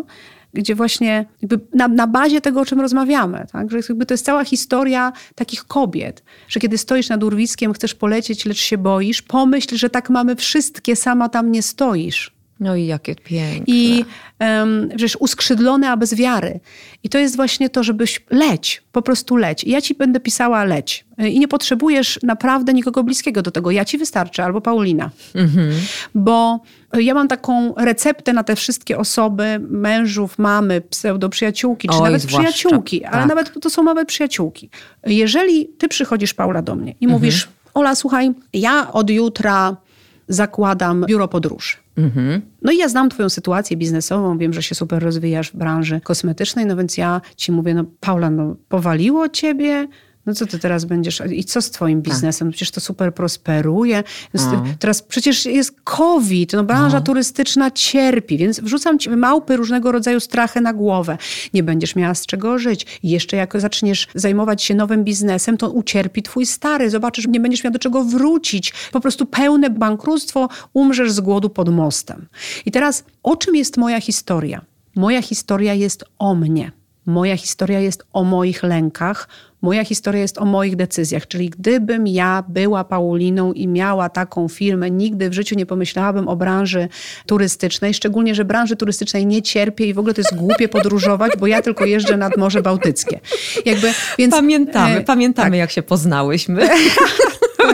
[0.53, 1.25] gdzie właśnie
[1.73, 3.71] na, na, bazie tego, o czym rozmawiamy, tak?
[3.71, 8.45] że jakby to jest cała historia takich kobiet, że kiedy stoisz nad urwiskiem, chcesz polecieć,
[8.45, 12.31] lecz się boisz, pomyśl, że tak mamy wszystkie, sama tam nie stoisz.
[12.63, 13.63] No i jakie piękne.
[13.67, 14.05] I
[14.39, 16.59] um, przecież uskrzydlone, a bez wiary.
[17.03, 19.63] I to jest właśnie to, żebyś leć, po prostu leć.
[19.63, 21.05] I ja ci będę pisała leć.
[21.17, 23.71] I nie potrzebujesz naprawdę nikogo bliskiego do tego.
[23.71, 25.09] Ja ci wystarczę, albo Paulina.
[25.35, 25.71] Mhm.
[26.15, 26.59] Bo
[26.93, 32.51] ja mam taką receptę na te wszystkie osoby, mężów, mamy, pseudoprzyjaciółki, czy Oj, nawet zwłaszcza.
[32.51, 33.13] przyjaciółki, tak.
[33.13, 34.69] ale nawet to są nawet przyjaciółki.
[35.05, 37.11] Jeżeli ty przychodzisz, Paula, do mnie i mhm.
[37.11, 39.77] mówisz, Ola, słuchaj, ja od jutra
[40.27, 41.75] zakładam biuro podróży.
[41.97, 42.41] Mhm.
[42.61, 46.65] No i ja znam twoją sytuację biznesową, wiem, że się super rozwijasz w branży kosmetycznej,
[46.65, 49.87] no więc ja ci mówię, no Paula, no powaliło ciebie,
[50.25, 52.13] no co ty teraz będziesz, i co z twoim tak.
[52.13, 52.49] biznesem?
[52.49, 54.03] Przecież to super prosperuje.
[54.33, 54.63] No.
[54.79, 57.03] Teraz przecież jest COVID, no branża no.
[57.03, 61.17] turystyczna cierpi, więc wrzucam ci małpy różnego rodzaju strachy na głowę.
[61.53, 62.99] Nie będziesz miała z czego żyć.
[63.03, 66.89] I jeszcze jak zaczniesz zajmować się nowym biznesem, to ucierpi twój stary.
[66.89, 68.73] Zobaczysz, nie będziesz miał do czego wrócić.
[68.91, 72.27] Po prostu pełne bankructwo, umrzesz z głodu pod mostem.
[72.65, 74.61] I teraz, o czym jest moja historia?
[74.95, 76.71] Moja historia jest o mnie.
[77.05, 79.27] Moja historia jest o moich lękach,
[79.63, 81.27] moja historia jest o moich decyzjach.
[81.27, 86.35] Czyli gdybym ja była Pauliną i miała taką firmę, nigdy w życiu nie pomyślałabym o
[86.35, 86.87] branży
[87.25, 91.47] turystycznej, szczególnie, że branży turystycznej nie cierpię i w ogóle to jest głupie podróżować, bo
[91.47, 93.19] ja tylko jeżdżę nad Morze Bałtyckie.
[93.65, 95.59] Jakby, więc, pamiętamy, e, pamiętamy tak.
[95.59, 96.69] jak się poznałyśmy.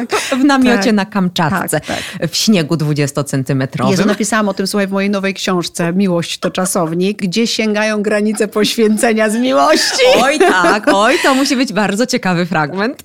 [0.07, 2.31] tak, w namiocie tak, na Kamczatce, tak, tak.
[2.31, 3.91] w śniegu 20-centymetrowym.
[3.91, 8.47] Jezu, napisałam o tym, słuchaj, w mojej nowej książce Miłość to czasownik, gdzie sięgają granice
[8.47, 10.03] poświęcenia z miłości.
[10.17, 13.03] Oj tak, oj, to musi być bardzo ciekawy fragment.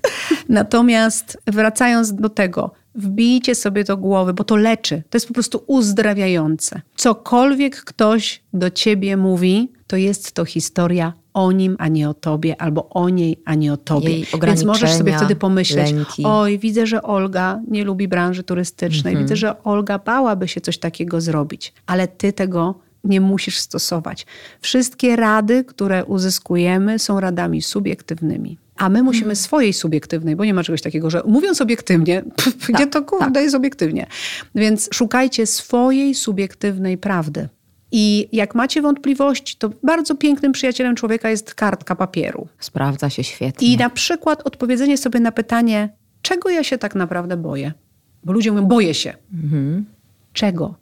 [0.49, 5.03] Natomiast wracając do tego, wbijcie sobie do głowy, bo to leczy.
[5.09, 6.81] To jest po prostu uzdrawiające.
[6.95, 12.61] Cokolwiek ktoś do ciebie mówi, to jest to historia o nim, a nie o tobie,
[12.61, 14.25] albo o niej, a nie o tobie.
[14.41, 16.23] Więc możesz sobie wtedy pomyśleć, lęki.
[16.25, 19.25] oj, widzę, że Olga nie lubi branży turystycznej, mhm.
[19.25, 24.25] widzę, że Olga bałaby się coś takiego zrobić, ale ty tego nie musisz stosować.
[24.61, 28.57] Wszystkie rady, które uzyskujemy, są radami subiektywnymi.
[28.77, 32.75] A my musimy swojej subiektywnej, bo nie ma czegoś takiego, że mówiąc obiektywnie, pff, tak,
[32.75, 33.43] gdzie to kurde tak.
[33.43, 34.07] jest obiektywnie.
[34.55, 37.49] Więc szukajcie swojej subiektywnej prawdy.
[37.91, 42.47] I jak macie wątpliwości, to bardzo pięknym przyjacielem człowieka jest kartka papieru.
[42.59, 43.67] Sprawdza się świetnie.
[43.67, 45.89] I na przykład odpowiedzenie sobie na pytanie,
[46.21, 47.73] czego ja się tak naprawdę boję?
[48.23, 49.13] Bo ludzie mówią, boję się.
[49.33, 49.85] Mhm.
[50.33, 50.75] Czego?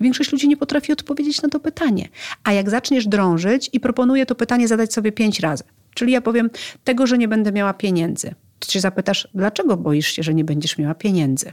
[0.00, 2.08] Większość ludzi nie potrafi odpowiedzieć na to pytanie.
[2.44, 5.64] A jak zaczniesz drążyć i proponuję to pytanie zadać sobie pięć razy.
[5.96, 6.50] Czyli ja powiem,
[6.84, 8.34] tego, że nie będę miała pieniędzy.
[8.58, 11.52] To się zapytasz, dlaczego boisz się, że nie będziesz miała pieniędzy?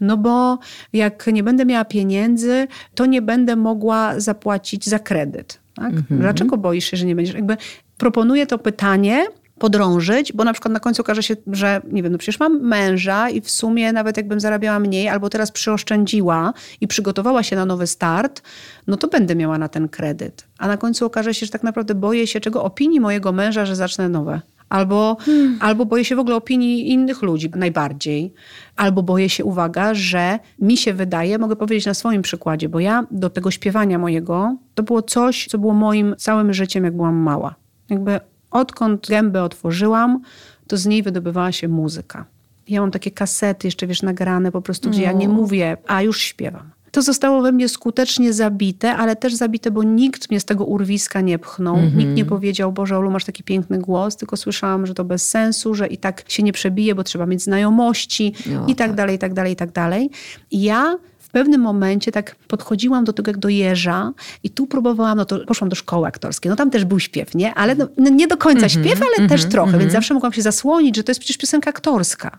[0.00, 0.58] No bo
[0.92, 5.60] jak nie będę miała pieniędzy, to nie będę mogła zapłacić za kredyt.
[5.74, 5.92] Tak?
[5.92, 6.20] Mhm.
[6.20, 7.34] Dlaczego boisz się, że nie będziesz?
[7.34, 7.56] Jakby
[7.98, 9.24] proponuję to pytanie,
[9.58, 13.30] podrążyć, bo na przykład na końcu okaże się, że nie wiem, no przecież mam męża
[13.30, 17.86] i w sumie nawet jakbym zarabiała mniej albo teraz przyoszczędziła i przygotowała się na nowy
[17.86, 18.42] start,
[18.86, 20.46] no to będę miała na ten kredyt.
[20.58, 23.76] A na końcu okaże się, że tak naprawdę boję się czego opinii mojego męża, że
[23.76, 24.40] zacznę nowe.
[24.68, 25.58] Albo, hmm.
[25.60, 28.34] albo boję się w ogóle opinii innych ludzi najbardziej.
[28.76, 33.06] Albo boję się, uwaga, że mi się wydaje, mogę powiedzieć na swoim przykładzie, bo ja
[33.10, 37.54] do tego śpiewania mojego, to było coś, co było moim całym życiem, jak byłam mała.
[37.90, 38.20] Jakby
[38.54, 40.20] odkąd gębę otworzyłam,
[40.66, 42.24] to z niej wydobywała się muzyka.
[42.68, 45.06] Ja mam takie kasety jeszcze, wiesz, nagrane po prostu, gdzie no.
[45.06, 46.70] ja nie mówię, a już śpiewam.
[46.90, 51.20] To zostało we mnie skutecznie zabite, ale też zabite, bo nikt mnie z tego urwiska
[51.20, 51.76] nie pchnął.
[51.76, 51.96] Mm -hmm.
[51.96, 55.74] Nikt nie powiedział, Boże, Olu, masz taki piękny głos, tylko słyszałam, że to bez sensu,
[55.74, 59.16] że i tak się nie przebije, bo trzeba mieć znajomości no, i tak, tak dalej,
[59.16, 60.10] i tak dalej, i tak dalej.
[60.50, 60.96] Ja
[61.34, 65.68] pewnym momencie tak podchodziłam do tego jak do jeża i tu próbowałam, no to poszłam
[65.70, 66.50] do szkoły aktorskiej.
[66.50, 67.54] No tam też był śpiew, nie?
[67.54, 69.68] Ale no, no nie do końca mm -hmm, śpiew, ale mm -hmm, też trochę, mm
[69.68, 69.82] -hmm.
[69.82, 70.02] więc mhm.
[70.02, 72.38] zawsze mogłam się zasłonić, że to jest przecież piosenka aktorska.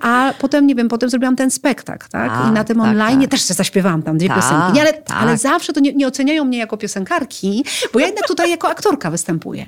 [0.00, 2.32] A potem, nie wiem, potem zrobiłam ten spektakl, tak?
[2.32, 3.30] A, I na tym tak, online tak.
[3.30, 4.72] też zaśpiewałam tam dwie tak, piosenki.
[4.72, 5.16] Nie, ale, tak.
[5.20, 9.10] ale zawsze to nie, nie, oceniają mnie jako piosenkarki, bo ja jednak tutaj jako aktorka
[9.10, 9.66] występuję.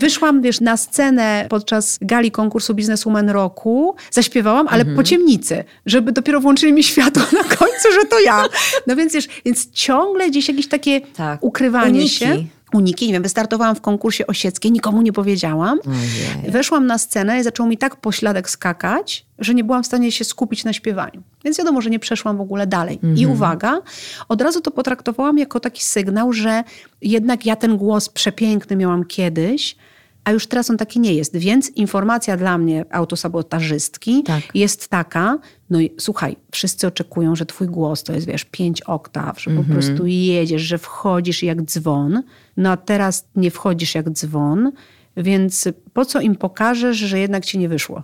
[0.00, 6.40] Wyszłam, wiesz, na scenę podczas gali konkursu Bizneswoman Roku, zaśpiewałam, ale po ciemnicy, żeby dopiero
[6.40, 8.44] włączyli mi światło na końcu, że to ja.
[8.86, 11.44] No więc wiesz, więc ciągle gdzieś jakieś takie tak.
[11.44, 12.08] ukrywanie Uniki.
[12.08, 13.06] się uniki.
[13.06, 15.78] Nie wiem, wystartowałam w konkursie osieckiej, nikomu nie powiedziałam.
[15.86, 16.50] Ojej.
[16.50, 20.24] Weszłam na scenę i zaczął mi tak pośladek skakać, że nie byłam w stanie się
[20.24, 21.22] skupić na śpiewaniu.
[21.44, 22.94] Więc wiadomo, że nie przeszłam w ogóle dalej.
[22.94, 23.16] Mhm.
[23.16, 23.80] I uwaga,
[24.28, 26.64] od razu to potraktowałam jako taki sygnał, że
[27.02, 29.76] jednak ja ten głos przepiękny miałam kiedyś,
[30.24, 31.36] a już teraz on taki nie jest.
[31.36, 34.42] Więc informacja dla mnie, autosabotażystki, tak.
[34.54, 35.38] jest taka,
[35.72, 39.62] no i słuchaj, wszyscy oczekują, że twój głos to jest, wiesz, pięć oktaw, że mm
[39.62, 39.66] -hmm.
[39.66, 39.90] po mhm.
[39.90, 42.22] prostu jedziesz, że wchodzisz jak dzwon,
[42.56, 44.72] no a teraz nie wchodzisz jak dzwon,
[45.16, 48.02] więc po co im pokażesz, że jednak ci nie wyszło?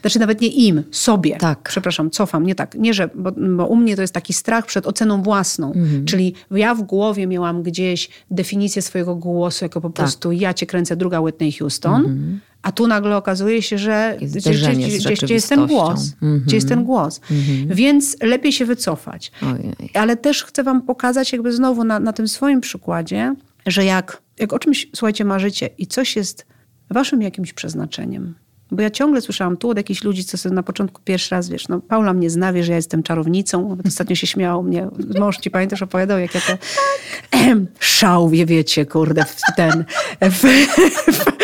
[0.00, 1.36] Znaczy nawet nie im, sobie.
[1.36, 1.68] Tak.
[1.68, 2.74] Przepraszam, cofam, nie tak.
[2.74, 5.72] Nie, że, bo, bo u mnie to jest taki strach przed oceną własną.
[5.72, 6.04] Mhm.
[6.04, 9.94] Czyli ja w głowie miałam gdzieś definicję swojego głosu jako po tak.
[9.94, 12.00] prostu ja cię kręcę, druga Whitney Houston.
[12.00, 12.40] Mhm.
[12.62, 16.12] A tu nagle okazuje się, że gdzie, gdzie, gdzie, jest ten głos?
[16.12, 16.42] Mhm.
[16.46, 17.20] Gdzie jest ten głos?
[17.30, 17.76] Mhm.
[17.76, 19.32] Więc lepiej się wycofać.
[19.42, 19.90] Ojej.
[19.94, 23.34] Ale też chcę wam pokazać jakby znowu na, na tym swoim przykładzie,
[23.66, 26.46] że jak, jak o czymś, słuchajcie, marzycie i coś jest
[26.90, 28.34] waszym jakimś przeznaczeniem,
[28.70, 31.68] bo ja ciągle słyszałam tu od jakichś ludzi, co sobie na początku pierwszy raz, wiesz,
[31.68, 33.68] no Paula mnie zna, wie, że ja jestem czarownicą.
[33.68, 34.88] Nawet ostatnio się śmiał mnie.
[35.18, 36.58] Mąż ci pamiętasz, opowiadał, jak ja te
[37.80, 39.84] szałwie, wiecie, kurde, w ten...
[40.20, 40.42] W,
[41.12, 41.35] w,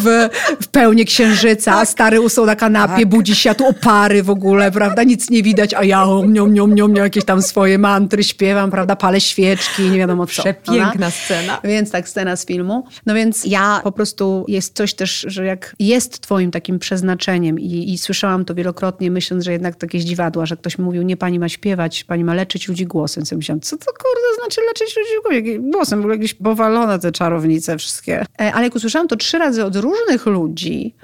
[0.00, 0.28] w,
[0.62, 1.88] w pełni księżyca, tak.
[1.88, 3.08] stary usał na kanapie, tak.
[3.08, 6.54] budzi się, a tu opary w ogóle, prawda, nic nie widać, a ja om, niom,
[6.54, 10.42] niom, niom, jakieś tam swoje mantry śpiewam, prawda, palę świeczki, nie wiadomo co.
[10.42, 11.60] Przepiękna scena.
[11.64, 12.84] Więc tak, scena z filmu.
[13.06, 17.92] No więc ja po prostu, jest coś też, że jak jest twoim takim przeznaczeniem i,
[17.92, 21.38] i słyszałam to wielokrotnie, myśląc, że jednak takie zdziwadła, że ktoś mi mówił, nie, pani
[21.38, 23.24] ma śpiewać, pani ma leczyć ludzi głosem.
[23.24, 25.98] Co myślałam, co to kurde znaczy leczyć ludzi głosem?
[25.98, 28.24] W ogóle jakieś powalone te czarownice wszystkie.
[28.40, 30.94] E, ale jak usłyszałam to trzy razy od różnych ludzi,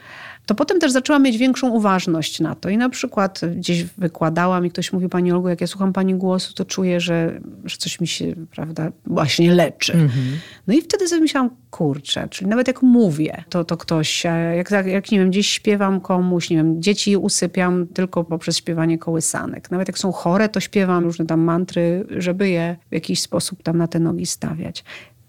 [0.51, 2.69] to potem też zaczęłam mieć większą uważność na to.
[2.69, 6.55] I na przykład gdzieś wykładałam i ktoś mówił, Pani Olgo, jak ja słucham Pani głosu,
[6.55, 9.93] to czuję, że, że coś mi się, prawda, właśnie leczy.
[9.93, 10.25] Mhm.
[10.66, 14.25] No i wtedy sobie myślałam, kurczę, czyli nawet jak mówię, to, to ktoś,
[14.57, 19.71] jak, jak, nie wiem, gdzieś śpiewam komuś, nie wiem, dzieci usypiam tylko poprzez śpiewanie kołysanek.
[19.71, 23.79] Nawet jak są chore, to śpiewam różne tam mantry, żeby je w jakiś sposób tam
[23.79, 24.85] na te nogi stawiać.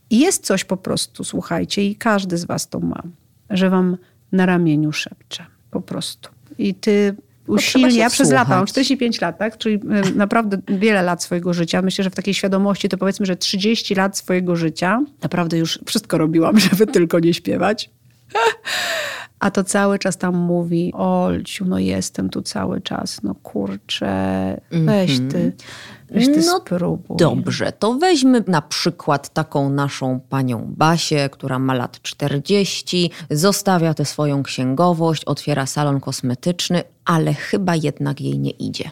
[0.10, 3.04] I jest coś po prostu, słuchajcie, i każdy z was to ma,
[3.52, 3.98] że wam
[4.32, 5.46] na ramieniu szepcze.
[5.72, 6.30] Po prostu.
[6.58, 7.16] I ty
[7.48, 9.58] usilnie, ja przez lata, mam 45 lat, tak?
[9.58, 11.82] czyli y, naprawdę wiele lat swojego życia.
[11.82, 16.18] Myślę, że w takiej świadomości to powiedzmy, że 30 lat swojego życia naprawdę już wszystko
[16.18, 17.90] robiłam, żeby tylko nie śpiewać.
[19.40, 25.18] A to cały czas tam mówi, Olciu, no jestem tu cały czas, no kurczę, weź
[25.18, 25.52] ty, mhm.
[26.12, 27.18] Weź ty no spróbuj.
[27.18, 34.06] Dobrze, to weźmy na przykład taką naszą panią Basię, która ma lat 40, zostawia tę
[34.06, 38.92] swoją księgowość, otwiera salon kosmetyczny, ale chyba jednak jej nie idzie.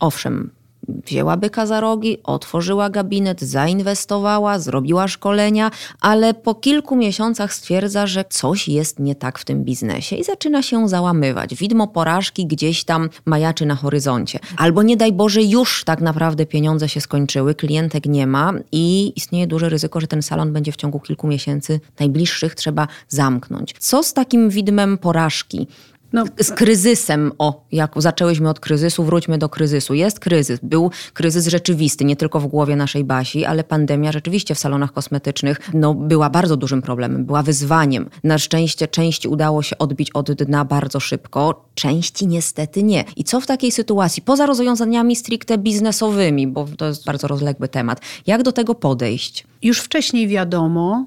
[0.00, 0.50] Owszem,
[0.88, 5.70] wzięła byka za rogi, otworzyła gabinet, zainwestowała, zrobiła szkolenia,
[6.00, 10.62] ale po kilku miesiącach stwierdza, że coś jest nie tak w tym biznesie i zaczyna
[10.62, 11.54] się załamywać.
[11.54, 14.38] Widmo porażki gdzieś tam majaczy na horyzoncie.
[14.56, 19.46] Albo nie daj Boże, już tak naprawdę pieniądze się skończyły, klientek nie ma i istnieje
[19.46, 23.74] duże ryzyko, że ten salon będzie w ciągu kilku miesięcy najbliższych trzeba zamknąć.
[23.78, 25.66] Co z takim widmem porażki?
[26.12, 29.94] No, z kryzysem, o, jak zaczęłyśmy od kryzysu, wróćmy do kryzysu.
[29.94, 34.58] Jest kryzys, był kryzys rzeczywisty, nie tylko w głowie naszej Basi, ale pandemia rzeczywiście w
[34.58, 38.10] salonach kosmetycznych no, była bardzo dużym problemem, była wyzwaniem.
[38.24, 43.04] Na szczęście części udało się odbić od dna bardzo szybko, części niestety nie.
[43.16, 48.00] I co w takiej sytuacji, poza rozwiązaniami stricte biznesowymi, bo to jest bardzo rozległy temat,
[48.26, 49.46] jak do tego podejść?
[49.62, 51.06] Już wcześniej wiadomo,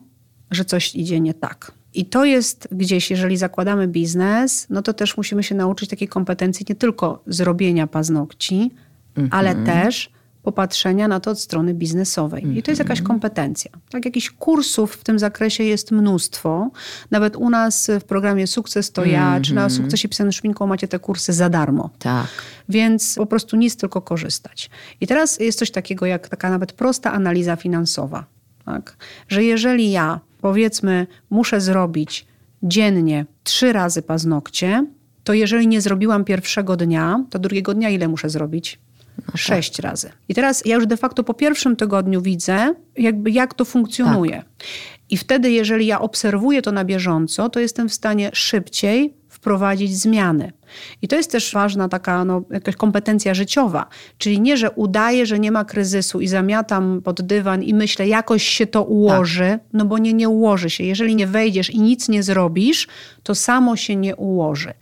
[0.51, 1.78] że coś idzie nie tak.
[1.99, 6.65] I to jest gdzieś, jeżeli zakładamy biznes, no to też musimy się nauczyć takiej kompetencji
[6.69, 8.71] nie tylko zrobienia paznokci,
[9.15, 9.35] mm -hmm.
[9.35, 10.11] ale też
[10.43, 12.43] popatrzenia na to od strony biznesowej.
[12.43, 12.59] Mm -hmm.
[12.59, 13.07] I to jest jakaś mhm.
[13.07, 13.71] kompetencja.
[13.89, 16.71] Tak, jakichś kursów w tym zakresie jest mnóstwo.
[17.11, 19.45] Nawet u nas w programie Sukces to ja, mm -hmm.
[19.45, 19.81] czy na mhm.
[19.81, 21.89] Sukcesie pisanym szminką macie te kursy za darmo.
[21.99, 22.27] Tak.
[22.69, 24.69] Więc po prostu nic, tylko korzystać.
[25.01, 28.25] I teraz jest coś takiego jak taka nawet prosta analiza finansowa.
[28.65, 28.97] Tak?
[29.27, 32.25] Że jeżeli ja powiedzmy, muszę zrobić
[32.63, 34.85] dziennie trzy razy paznokcie,
[35.23, 38.79] to jeżeli nie zrobiłam pierwszego dnia, to drugiego dnia ile muszę zrobić?
[39.17, 39.37] No tak.
[39.37, 39.83] Sześć tak.
[39.83, 40.11] razy.
[40.29, 44.35] I teraz ja już de facto po pierwszym tygodniu widzę, jakby jak to funkcjonuje.
[44.35, 44.67] Tak.
[45.09, 50.51] I wtedy, jeżeli ja obserwuję to na bieżąco, to jestem w stanie szybciej wprowadzić zmiany.
[51.01, 53.85] I to jest też ważna taka no, jakaś kompetencja życiowa.
[54.17, 58.43] Czyli nie, że udaję, że nie ma kryzysu i zamiatam pod dywan i myślę, jakoś
[58.43, 59.61] się to ułoży, tak.
[59.73, 60.83] no bo nie, nie ułoży się.
[60.83, 62.87] Jeżeli nie wejdziesz i nic nie zrobisz,
[63.23, 64.73] to samo się nie ułoży.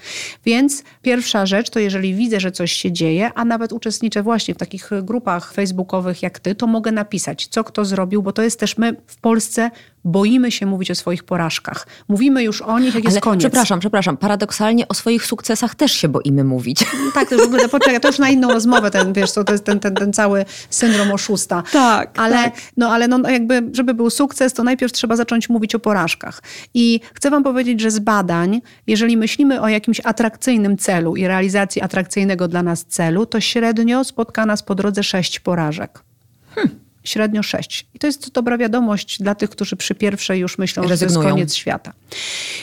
[0.46, 4.58] Więc pierwsza rzecz to jeżeli widzę, że coś się dzieje, a nawet uczestniczę właśnie w
[4.58, 8.78] takich grupach facebookowych jak ty, to mogę napisać, co kto zrobił, bo to jest też
[8.78, 9.72] my w Polsce
[10.08, 11.88] boimy się mówić o swoich porażkach.
[12.08, 13.44] Mówimy już o nich, jak Ale jest koniec.
[13.44, 14.18] Przepraszam, przepraszam.
[14.18, 16.86] Paradoksalnie o swoich sukcesach też się boimy mówić.
[17.14, 19.80] Tak, to w ogóle, poczekaj, to już na inną rozmowę, ten, wiesz, to jest ten,
[19.80, 21.64] ten, ten cały syndrom oszusta.
[21.72, 22.54] Tak, ale, tak.
[22.78, 26.42] No, ale no, jakby, żeby był sukces, to najpierw trzeba zacząć mówić o porażkach.
[26.74, 31.82] I chcę wam powiedzieć, że z badań, jeżeli myślimy o jakimś atrakcyjnym celu i realizacji
[31.82, 36.04] atrakcyjnego dla nas celu, to średnio spotka nas po drodze sześć porażek.
[36.56, 37.88] Hmm średnio 6.
[37.94, 41.14] I to jest dobra wiadomość dla tych, którzy przy pierwszej już myślą, Rezygnują.
[41.14, 41.94] że to jest koniec świata.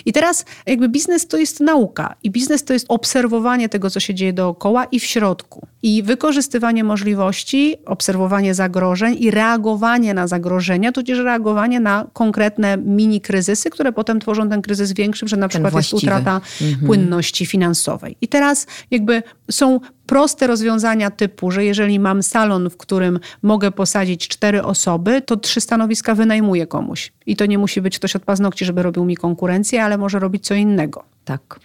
[0.05, 4.15] I teraz jakby biznes to jest nauka i biznes to jest obserwowanie tego, co się
[4.15, 5.67] dzieje dookoła i w środku.
[5.83, 13.71] I wykorzystywanie możliwości, obserwowanie zagrożeń i reagowanie na zagrożenia, tudzież reagowanie na konkretne mini kryzysy,
[13.71, 16.87] które potem tworzą ten kryzys większy, że na przykład jest utrata mhm.
[16.87, 18.17] płynności finansowej.
[18.21, 24.29] I teraz jakby są proste rozwiązania typu, że jeżeli mam salon, w którym mogę posadzić
[24.29, 27.13] cztery osoby, to trzy stanowiska wynajmuję komuś.
[27.27, 30.47] I to nie musi być ktoś od paznokci, żeby robił mi konkurencję, ale może robić
[30.47, 31.05] co innego.
[31.25, 31.61] Tak.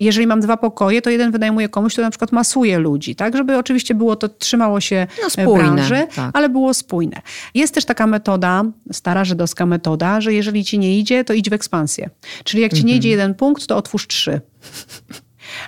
[0.00, 3.36] Jeżeli mam dwa pokoje, to jeden wynajmuje komuś, kto na przykład masuje ludzi, tak?
[3.36, 6.30] Żeby oczywiście było to, trzymało się no, spójne, branży, tak.
[6.36, 7.22] ale było spójne.
[7.54, 11.52] Jest też taka metoda, stara żydowska metoda, że jeżeli ci nie idzie, to idź w
[11.52, 12.10] ekspansję.
[12.44, 14.40] Czyli jak ci nie idzie jeden punkt, to otwórz trzy.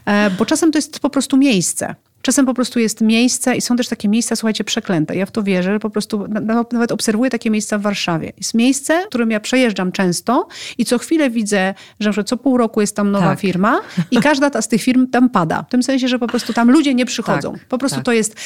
[0.06, 1.94] E, bo czasem to jest po prostu miejsce.
[2.24, 5.16] Czasem po prostu jest miejsce i są też takie miejsca, słuchajcie, przeklęte.
[5.16, 6.26] Ja w to wierzę, po prostu
[6.72, 8.32] nawet obserwuję takie miejsca w Warszawie.
[8.36, 12.80] Jest miejsce, w którym ja przejeżdżam często i co chwilę widzę, że co pół roku
[12.80, 13.40] jest tam nowa tak.
[13.40, 13.80] firma
[14.10, 15.62] i każda ta, z tych firm tam pada.
[15.62, 17.52] W tym sensie, że po prostu tam ludzie nie przychodzą.
[17.52, 18.04] Tak, po prostu tak.
[18.04, 18.37] to jest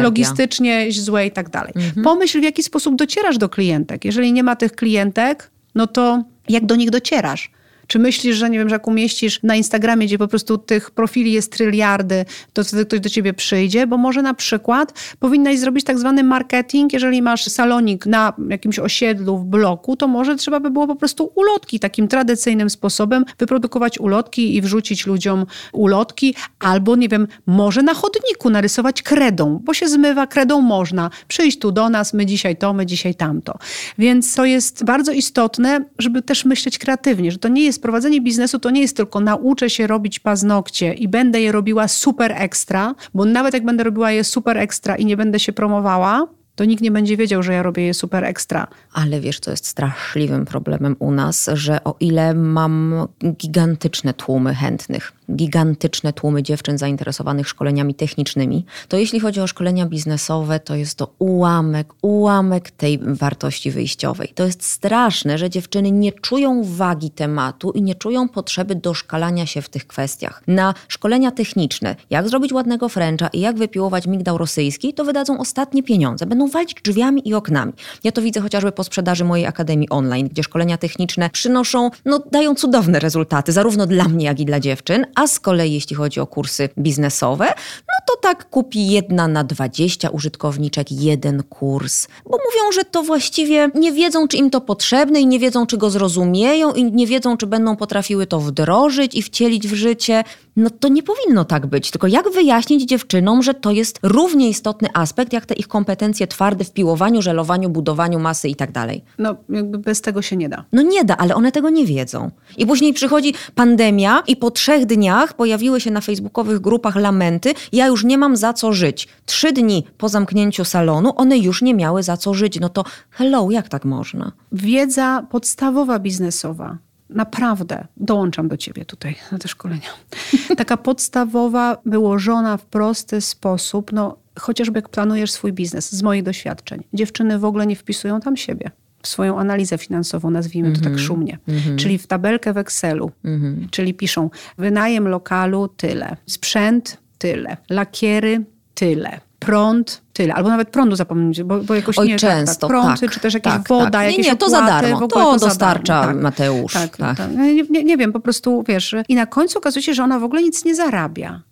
[0.00, 1.72] logistycznie złe i tak dalej.
[1.76, 2.04] Mhm.
[2.04, 4.04] Pomyśl, w jaki sposób docierasz do klientek.
[4.04, 7.50] Jeżeli nie ma tych klientek, no to jak do nich docierasz?
[7.88, 11.32] Czy myślisz, że nie wiem, że jak umieścisz na Instagramie, gdzie po prostu tych profili
[11.32, 13.86] jest tryliardy, to wtedy ktoś do ciebie przyjdzie?
[13.86, 19.38] Bo może na przykład powinnaś zrobić tak zwany marketing, jeżeli masz salonik na jakimś osiedlu
[19.38, 24.56] w bloku, to może trzeba by było po prostu ulotki takim tradycyjnym sposobem wyprodukować ulotki
[24.56, 30.26] i wrzucić ludziom ulotki, albo nie wiem, może na chodniku narysować kredą, bo się zmywa,
[30.26, 31.10] kredą można.
[31.28, 33.58] Przyjść tu do nas, my dzisiaj to, my dzisiaj tamto.
[33.98, 38.20] Więc to jest bardzo istotne, żeby też myśleć kreatywnie, że to nie jest jest prowadzenie
[38.20, 42.94] biznesu to nie jest tylko nauczę się robić paznokcie i będę je robiła super ekstra,
[43.14, 46.82] bo nawet jak będę robiła je super ekstra i nie będę się promowała, to nikt
[46.82, 48.66] nie będzie wiedział, że ja robię je super ekstra.
[48.92, 55.12] Ale wiesz, co jest straszliwym problemem u nas, że o ile mam gigantyczne tłumy chętnych,
[55.30, 61.14] gigantyczne tłumy dziewczyn zainteresowanych szkoleniami technicznymi, to jeśli chodzi o szkolenia biznesowe, to jest to
[61.18, 64.32] ułamek, ułamek tej wartości wyjściowej.
[64.34, 69.62] To jest straszne, że dziewczyny nie czują wagi tematu i nie czują potrzeby doszkalania się
[69.62, 70.42] w tych kwestiach.
[70.46, 75.82] Na szkolenia techniczne, jak zrobić ładnego fręcza i jak wypiłować migdał rosyjski, to wydadzą ostatnie
[75.82, 76.26] pieniądze.
[76.26, 77.72] Będą walić drzwiami i oknami.
[78.04, 82.54] Ja to widzę chociażby po sprzedaży mojej akademii online, gdzie szkolenia techniczne przynoszą, no dają
[82.54, 86.26] cudowne rezultaty, zarówno dla mnie, jak i dla dziewczyn, a z kolei jeśli chodzi o
[86.26, 87.46] kursy biznesowe,
[87.78, 93.70] no to tak kupi jedna na dwadzieścia użytkowniczek jeden kurs, bo mówią, że to właściwie
[93.74, 97.36] nie wiedzą, czy im to potrzebne i nie wiedzą, czy go zrozumieją i nie wiedzą,
[97.36, 100.24] czy będą potrafiły to wdrożyć i wcielić w życie.
[100.58, 101.90] No to nie powinno tak być.
[101.90, 106.64] Tylko jak wyjaśnić dziewczynom, że to jest równie istotny aspekt, jak te ich kompetencje twarde
[106.64, 109.04] w piłowaniu, żelowaniu, budowaniu masy i tak dalej.
[109.18, 110.64] No jakby bez tego się nie da.
[110.72, 112.30] No nie da, ale one tego nie wiedzą.
[112.56, 117.86] I później przychodzi pandemia i po trzech dniach pojawiły się na facebookowych grupach lamenty, ja
[117.86, 119.08] już nie mam za co żyć.
[119.26, 122.60] Trzy dni po zamknięciu salonu one już nie miały za co żyć.
[122.60, 124.32] No to hello, jak tak można?
[124.52, 126.78] Wiedza podstawowa biznesowa
[127.10, 129.88] naprawdę dołączam do ciebie tutaj na te szkolenia.
[130.56, 136.84] Taka podstawowa, wyłożona w prosty sposób, no chociażby jak planujesz swój biznes, z moich doświadczeń.
[136.92, 138.70] Dziewczyny w ogóle nie wpisują tam siebie
[139.02, 141.06] w swoją analizę finansową, nazwijmy to tak mhm.
[141.06, 141.76] szumnie, mhm.
[141.76, 143.68] czyli w tabelkę w Excelu, mhm.
[143.70, 148.44] czyli piszą wynajem lokalu tyle, sprzęt tyle, lakiery
[148.74, 152.68] tyle, prąd tyle, albo nawet prądu zapomnieć, bo, bo jakoś Oj, nie często, tak, tak,
[152.70, 154.04] prąd, tak, czy też jakieś tak, woda, tak.
[154.04, 156.22] jakieś Nie, nie, to za darmo, to, to dostarcza darmo, tak.
[156.22, 156.72] Mateusz.
[156.72, 157.16] Tak, tak.
[157.16, 157.30] tak.
[157.34, 160.18] No, nie, nie, nie wiem, po prostu, wiesz, i na końcu okazuje się, że ona
[160.18, 161.42] w ogóle nic nie zarabia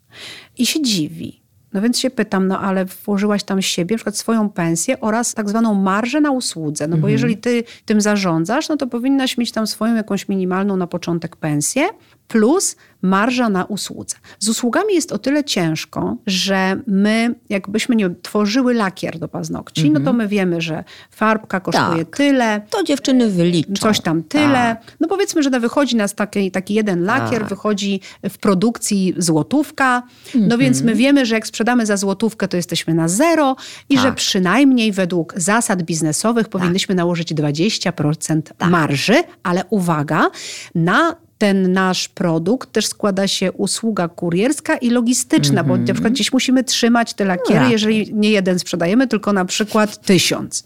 [0.59, 1.47] i się dziwi.
[1.73, 5.49] No więc się pytam, no ale włożyłaś tam siebie, na przykład swoją pensję oraz tak
[5.49, 6.87] zwaną marżę na usłudze.
[6.87, 7.13] No bo mhm.
[7.13, 11.89] jeżeli ty tym zarządzasz, no to powinnaś mieć tam swoją jakąś minimalną na początek pensję,
[12.29, 14.17] plus marża na usłudze.
[14.39, 19.93] Z usługami jest o tyle ciężko, że my, jakbyśmy nie tworzyły lakier do paznokci, mm
[19.93, 19.95] -hmm.
[19.95, 20.17] no to mhm.
[20.17, 22.17] my wiemy, że farbka kosztuje tak.
[22.17, 22.61] tyle.
[22.71, 23.73] To dziewczyny wyliczą.
[23.75, 24.77] Coś tam tyle.
[24.87, 24.97] Tak.
[25.01, 27.49] No powiedzmy, że wychodzi nas taki, taki jeden lakier, tak.
[27.49, 28.01] wychodzi
[28.31, 30.03] w produkcji złotówka.
[30.35, 30.61] No mm -hmm.
[30.61, 33.57] więc my wiemy, że jak sprzedamy za złotówkę, to jesteśmy na zero
[33.89, 34.15] i że tak.
[34.15, 36.97] przynajmniej według zasad biznesowych powinniśmy tak.
[36.97, 38.71] nałożyć 20% tak.
[38.71, 40.31] marży, ale uwaga,
[40.75, 45.69] na ten nasz produkt też składa się usługa kurierska i logistyczna, mm -hmm.
[45.69, 49.45] bo na przykład gdzieś musimy trzymać te lakiery, no jeżeli nie jeden sprzedajemy, tylko na
[49.45, 50.65] przykład tysiąc.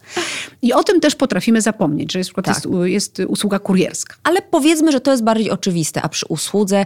[0.63, 2.47] I o tym też potrafimy zapomnieć, że jest, tak.
[2.47, 4.15] jest, jest usługa kurierska.
[4.23, 6.85] Ale powiedzmy, że to jest bardziej oczywiste, a przy usłudze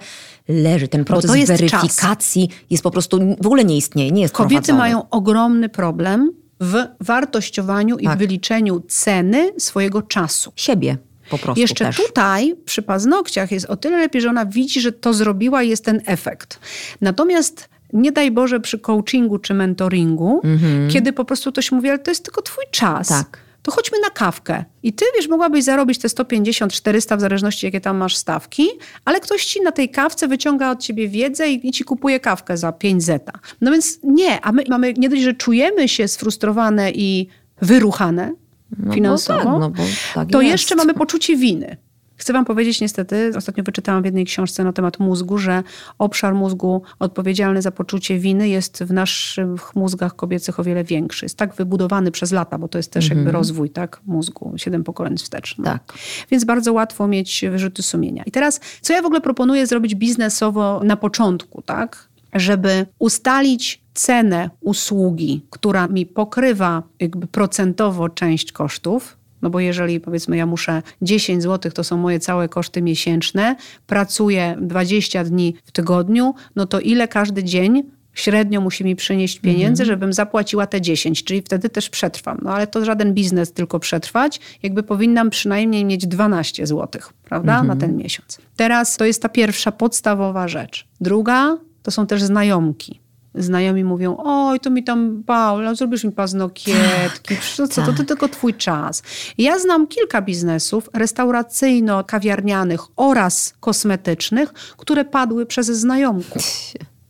[0.49, 2.59] leży ten proces jest weryfikacji, czas.
[2.71, 7.97] jest po prostu, w ogóle nie istnieje, nie jest Kobiety mają ogromny problem w wartościowaniu
[7.97, 8.15] tak.
[8.15, 10.53] i wyliczeniu ceny swojego czasu.
[10.57, 10.97] Siebie
[11.31, 11.97] po prostu Jeszcze też.
[11.97, 16.01] tutaj przy paznokciach jest o tyle lepiej, że ona widzi, że to zrobiła jest ten
[16.07, 16.61] efekt.
[17.01, 20.91] Natomiast nie daj Boże przy coachingu czy mentoringu, mhm.
[20.91, 23.09] kiedy po prostu ktoś mówi, ale to jest tylko twój czas.
[23.09, 24.65] Tak to chodźmy na kawkę.
[24.83, 28.69] I ty, wiesz, mogłabyś zarobić te 150, 400 w zależności jakie tam masz stawki,
[29.05, 32.57] ale ktoś ci na tej kawce wyciąga od ciebie wiedzę i, i ci kupuje kawkę
[32.57, 33.33] za 5 zeta.
[33.61, 37.29] No więc nie, a my mamy, nie dość, że czujemy się sfrustrowane i
[37.63, 38.33] wyruchane
[38.79, 39.83] No finansowo, Bo tak, no bo
[40.15, 40.53] tak to jest.
[40.53, 41.77] jeszcze mamy poczucie winy.
[42.17, 45.63] Chcę Wam powiedzieć, niestety, ostatnio wyczytałam w jednej książce na temat mózgu, że
[45.99, 51.25] obszar mózgu odpowiedzialny za poczucie winy jest w naszych mózgach kobiecych o wiele większy.
[51.25, 55.17] Jest tak wybudowany przez lata, bo to jest też jakby rozwój tak, mózgu, siedem pokoleń
[55.17, 55.59] wstecz.
[55.59, 55.65] No.
[55.65, 55.93] Tak.
[56.31, 58.23] Więc bardzo łatwo mieć wyrzuty sumienia.
[58.27, 62.09] I teraz, co ja w ogóle proponuję zrobić biznesowo na początku, tak?
[62.35, 70.37] Żeby ustalić cenę usługi, która mi pokrywa jakby procentowo część kosztów, no bo jeżeli powiedzmy
[70.37, 76.35] ja muszę 10 zł, to są moje całe koszty miesięczne, pracuję 20 dni w tygodniu,
[76.57, 77.83] no to ile każdy dzień
[78.15, 82.39] średnio musi mi przynieść pieniędzy, żebym zapłaciła te 10, czyli wtedy też przetrwam.
[82.43, 87.77] No ale to żaden biznes tylko przetrwać, jakby powinnam przynajmniej mieć 12 zł, prawda, na
[87.77, 88.39] ten miesiąc.
[88.57, 90.87] Teraz to jest ta pierwsza podstawowa rzecz.
[91.01, 93.04] Druga to są też znajomki.
[93.35, 98.29] Znajomi mówią, oj, to mi tam, Paula, zrobisz mi paznokietki, co, co, to, to tylko
[98.29, 99.03] twój czas.
[99.39, 106.43] Ja znam kilka biznesów restauracyjno-kawiarnianych oraz kosmetycznych, które padły przez znajomków.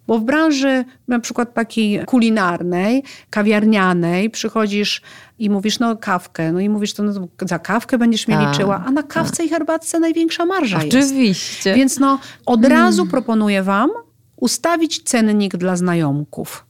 [0.06, 5.02] Bo w branży na przykład takiej kulinarnej, kawiarnianej przychodzisz
[5.38, 8.84] i mówisz, no kawkę, no i mówisz, to, no, za kawkę będziesz mnie Tak, liczyła,
[8.86, 10.96] a na kawce i herbatce największa marża jest.
[10.96, 11.74] Oczywiście.
[11.74, 13.90] Więc no od razu proponuję wam
[14.36, 16.66] ustawić cennik dla znajomków.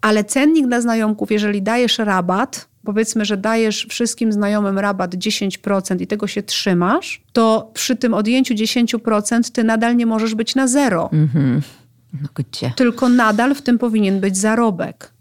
[0.00, 6.06] Ale cennik dla znajomków, jeżeli dajesz rabat, powiedzmy, że dajesz wszystkim znajomym rabat 10% i
[6.06, 11.10] tego się trzymasz, to przy tym odjęciu 10% ty nadal nie możesz być na zero
[12.22, 12.72] No gdzie?
[12.76, 15.12] tylko nadal w tym powinien być zarobek.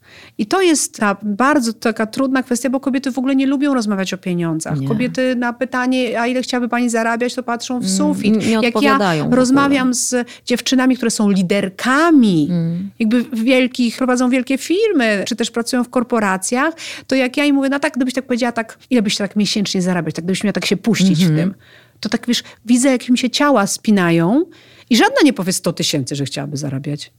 [0.42, 4.14] I to jest ta bardzo taka trudna kwestia, bo kobiety w ogóle nie lubią rozmawiać
[4.14, 4.80] o pieniądzach.
[4.80, 4.88] Nie.
[4.88, 8.36] Kobiety na pytanie, a ile chciałaby pani zarabiać, to patrzą w sufit.
[8.36, 9.00] Mm, nie Jak ja
[9.32, 10.16] rozmawiam z
[10.46, 12.90] dziewczynami, które są liderkami, Mm.
[13.00, 16.74] jakby wielkich, prowadzą wielkie firmy, czy też pracują w korporacjach,
[17.08, 19.82] to jak ja im mówię, no tak, gdybyś tak powiedziała, tak, ile byś tak miesięcznie
[19.82, 21.34] zarabiać, tak gdybyś miała tak się puścić Mhm.
[21.34, 21.54] w tym,
[22.00, 24.46] to tak wiesz, widzę, jak im się ciała spinają
[24.90, 27.12] i żadna nie powie 100 tysięcy, że chciałaby zarabiać.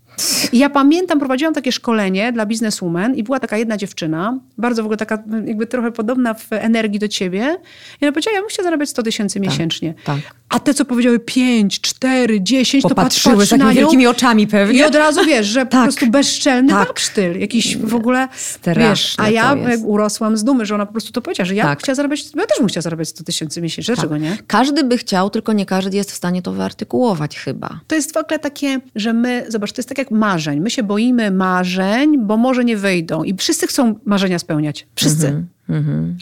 [0.52, 4.86] I ja pamiętam, prowadziłam takie szkolenie dla bizneswoman i była taka jedna dziewczyna, bardzo w
[4.86, 7.56] ogóle taka jakby trochę podobna w energii do ciebie.
[8.00, 9.94] I ona powiedziała, ja bym chciała zarabiać 100 tysięcy miesięcznie.
[10.04, 10.18] tak.
[10.48, 14.78] A te, co powiedziały 5, 4, 10, to patrz z takimi wielkimi oczami pewnie.
[14.78, 15.82] I od razu wiesz, że po Tak.
[15.82, 16.88] prostu bezczelny Tak.
[16.88, 17.40] babsztyl.
[17.40, 21.22] Jakiś w ogóle, Straszne wiesz, a ja urosłam z dumy, że ona po prostu to
[21.22, 21.78] powiedziała, że ja Tak.
[21.78, 23.94] chciała zarabiać, ja też bym chciała zarabiać 100 tysięcy miesięcznie.
[23.94, 24.38] Dlaczego nie?
[24.46, 27.80] Każdy by chciał, tylko nie każdy jest w stanie to wyartykułować chyba.
[27.86, 30.60] To jest w ogóle takie, że my, zobacz, to jest tak jak marzeń.
[30.60, 33.22] My się boimy marzeń, bo może nie wyjdą.
[33.22, 34.86] I wszyscy chcą marzenia spełniać.
[34.94, 35.44] Wszyscy.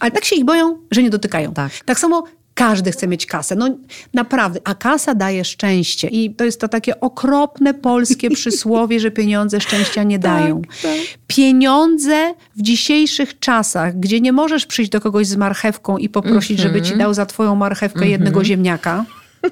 [0.01, 1.49] Ale tak się ich boją, że nie dotykają.
[1.49, 1.85] Mhm, Tak.
[1.85, 2.25] tak samo
[2.55, 3.57] każdy chce mieć kasę.
[3.57, 3.69] No
[4.15, 4.61] naprawdę.
[4.65, 6.09] A kasa daje szczęście.
[6.09, 10.63] I to jest to takie okropne polskie przysłowie, że pieniądze szczęścia nie dają.
[10.83, 10.93] tak.
[11.27, 16.79] Pieniądze w dzisiejszych czasach, gdzie nie możesz przyjść do kogoś z marchewką i poprosić, żeby
[16.79, 16.85] Mhm.
[16.93, 19.05] ci dał za twoją marchewkę jednego ziemniaka,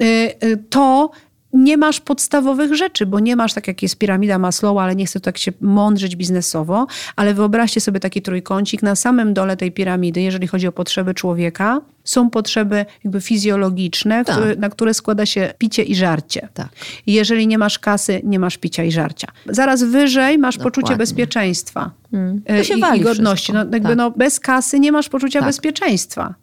[0.00, 0.04] y,
[0.44, 1.10] y, to
[1.52, 5.20] nie masz podstawowych rzeczy, bo nie masz tak jak jest piramida Maslowa, ale nie chcę
[5.20, 6.86] tak się mądrzyć biznesowo,
[7.16, 8.82] ale wyobraźcie sobie taki trójkącik.
[8.82, 14.36] Na samym dole tej piramidy, jeżeli chodzi o potrzeby człowieka, są potrzeby jakby fizjologiczne, Tak.
[14.36, 16.48] które, na które składa się picie i żarcie.
[16.54, 16.68] Tak.
[17.06, 19.28] I jeżeli nie masz kasy, nie masz picia i żarcia.
[19.46, 20.96] Zaraz wyżej masz poczucie Dokładnie.
[20.98, 21.90] bezpieczeństwa
[22.46, 23.52] To y, się i, i godności.
[23.52, 23.96] No, jakby Tak.
[23.96, 25.48] no, bez kasy nie masz poczucia Tak.
[25.48, 26.34] bezpieczeństwa.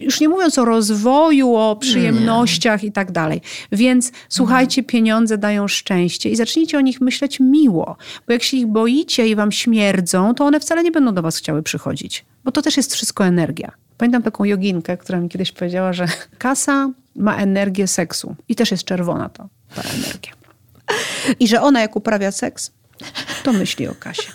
[0.00, 3.40] Już nie mówiąc o rozwoju, o przyjemnościach i tak dalej.
[3.72, 7.96] Więc słuchajcie, pieniądze dają szczęście i zacznijcie o nich myśleć miło.
[8.26, 11.36] Bo jak się ich boicie i wam śmierdzą, to one wcale nie będą do was
[11.36, 12.24] chciały przychodzić.
[12.44, 13.72] Bo to też jest wszystko energia.
[13.98, 16.06] Pamiętam taką joginkę, która mi kiedyś powiedziała, że
[16.38, 18.36] kasa ma energię seksu.
[18.48, 20.32] I też jest czerwona to, ta energia.
[21.40, 22.72] I że ona jak uprawia seks,
[23.42, 24.32] to myśli o kasie.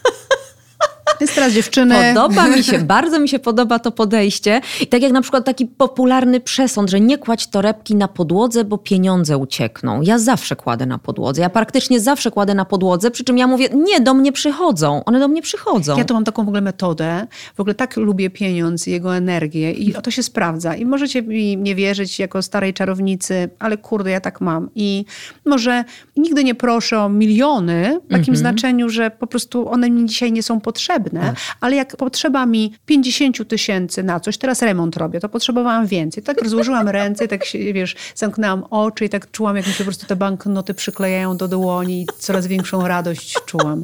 [1.23, 1.95] Więc teraz dziewczyny...
[2.13, 4.61] Podoba mi się, bardzo mi się podoba to podejście.
[4.81, 8.77] I tak jak na przykład taki popularny przesąd, że nie kładź torebki na podłodze, bo
[8.77, 10.01] pieniądze uciekną.
[10.01, 11.41] Ja zawsze kładę na podłodze.
[11.41, 15.03] Ja praktycznie zawsze kładę na podłodze, przy czym ja mówię, nie, do mnie przychodzą.
[15.05, 15.97] One do mnie przychodzą.
[15.97, 17.27] Ja to mam taką w ogóle metodę.
[17.55, 20.75] W ogóle tak lubię pieniądz i jego energię i to się sprawdza.
[20.75, 24.69] I możecie mi nie wierzyć jako starej czarownicy, ale kurde, ja tak mam.
[24.75, 25.05] I
[25.45, 25.83] może
[26.17, 30.43] nigdy nie proszę o miliony w takim znaczeniu, że po prostu one mi dzisiaj nie
[30.43, 31.12] są potrzebne.
[31.13, 31.57] Efektywne, tak.
[31.61, 36.23] ale jak potrzeba mi 50 tysięcy na coś, teraz remont robię, to potrzebowałam więcej.
[36.23, 39.83] Tak rozłożyłam ręce, tak się, wiesz, zamknęłam oczy i tak czułam, jak mi się po
[39.83, 43.83] prostu te banknoty przyklejają do dłoni i coraz większą radość czułam.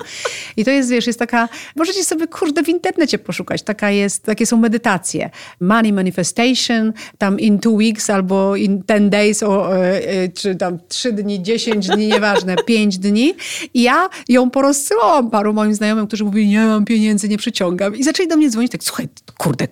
[0.57, 4.45] I to jest, wiesz, jest taka, możecie sobie, kurde, w internecie poszukać, taka jest, takie
[4.45, 5.29] są medytacje.
[5.59, 10.79] Money manifestation, tam in two weeks albo in ten days, o, e, e, czy tam
[10.87, 13.33] trzy dni, dziesięć dni, nieważne, pięć dni.
[13.73, 17.95] I ja ją porozsyłałam paru moim znajomym, którzy mówili, nie mam pieniędzy, nie przyciągam.
[17.95, 19.07] I zaczęli do mnie dzwonić tak, słuchaj,
[19.37, 19.67] kurde,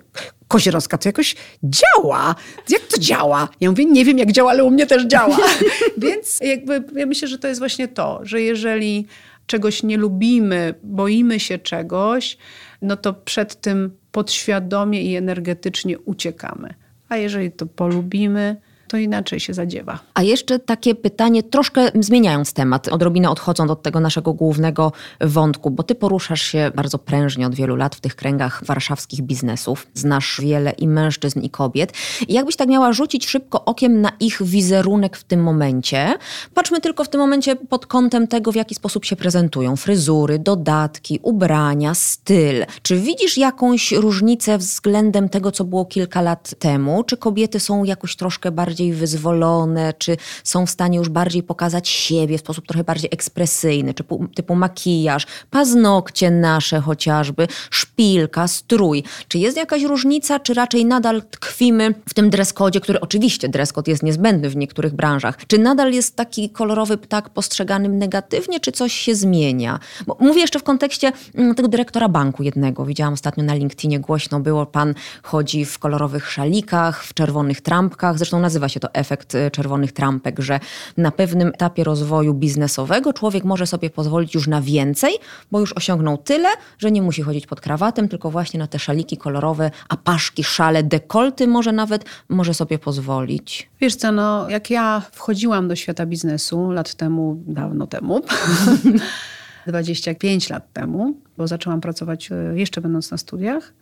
[0.48, 2.36] Kozierowska, to jakoś działa.
[2.70, 3.50] Jak to działa?
[3.62, 5.38] Ja mówię, nie wiem jak działa, ale u mnie też działa.
[5.98, 9.08] Więc jakby ja myślę, że to jest właśnie to, że jeżeli
[9.46, 12.38] czegoś nie lubimy, boimy się czegoś,
[12.82, 16.74] no to przed tym podświadomie i energetycznie uciekamy.
[17.10, 18.58] A jeżeli to polubimy,
[18.88, 20.00] to inaczej się zadziewa.
[20.14, 25.84] A jeszcze takie pytanie, troszkę zmieniając temat, odrobinę odchodząc od tego naszego głównego wątku, bo
[25.84, 29.88] ty poruszasz się bardzo prężnie od wielu lat w tych kręgach warszawskich biznesów.
[29.94, 31.94] Znasz wiele i mężczyzn, i kobiet.
[32.30, 36.14] Jakbyś tak miała rzucić szybko okiem na ich wizerunek w tym momencie,
[36.54, 39.76] patrzmy tylko w tym momencie pod kątem tego, w jaki sposób się prezentują.
[39.76, 42.66] Fryzury, dodatki, ubrania, styl.
[42.82, 47.04] Czy widzisz jakąś różnicę względem tego, co było kilka lat temu?
[47.04, 51.90] Czy kobiety są jakoś troszkę bardziej bardziej wyzwolone, czy są w stanie już bardziej pokazać
[51.90, 54.04] siebie w sposób trochę bardziej ekspresyjny, czy
[54.36, 59.04] typu makijaż, paznokcie nasze chociażby, szpilka, strój.
[59.28, 64.04] Czy jest jakaś różnica, czy raczej nadal tkwimy w tym dreskodzie, który oczywiście dreskod jest
[64.04, 65.38] niezbędny w niektórych branżach.
[65.48, 69.80] Czy nadal jest taki kolorowy ptak postrzegany negatywnie, czy coś się zmienia?
[70.08, 72.86] Bo mówię jeszcze w kontekście mm, tego dyrektora banku jednego.
[72.86, 78.18] Widziałam ostatnio na LinkedInie głośno było, pan chodzi w kolorowych szalikach, w czerwonych trampkach.
[78.18, 80.60] Zresztą nazywa nazywa się to efekt y, czerwonych trampek, że
[80.98, 85.14] na pewnym etapie rozwoju biznesowego człowiek może sobie pozwolić już na więcej,
[85.52, 89.18] bo już osiągnął tyle, że nie musi chodzić pod krawatem, tylko właśnie na te szaliki
[89.18, 93.70] kolorowe, apaszki, szale, dekolty może nawet może sobie pozwolić.
[93.82, 98.22] Wiesz co, no jak ja wchodziłam do świata biznesu lat temu, dawno temu,
[99.68, 103.74] 25 lat temu, bo zaczęłam pracować y, jeszcze będąc na studiach,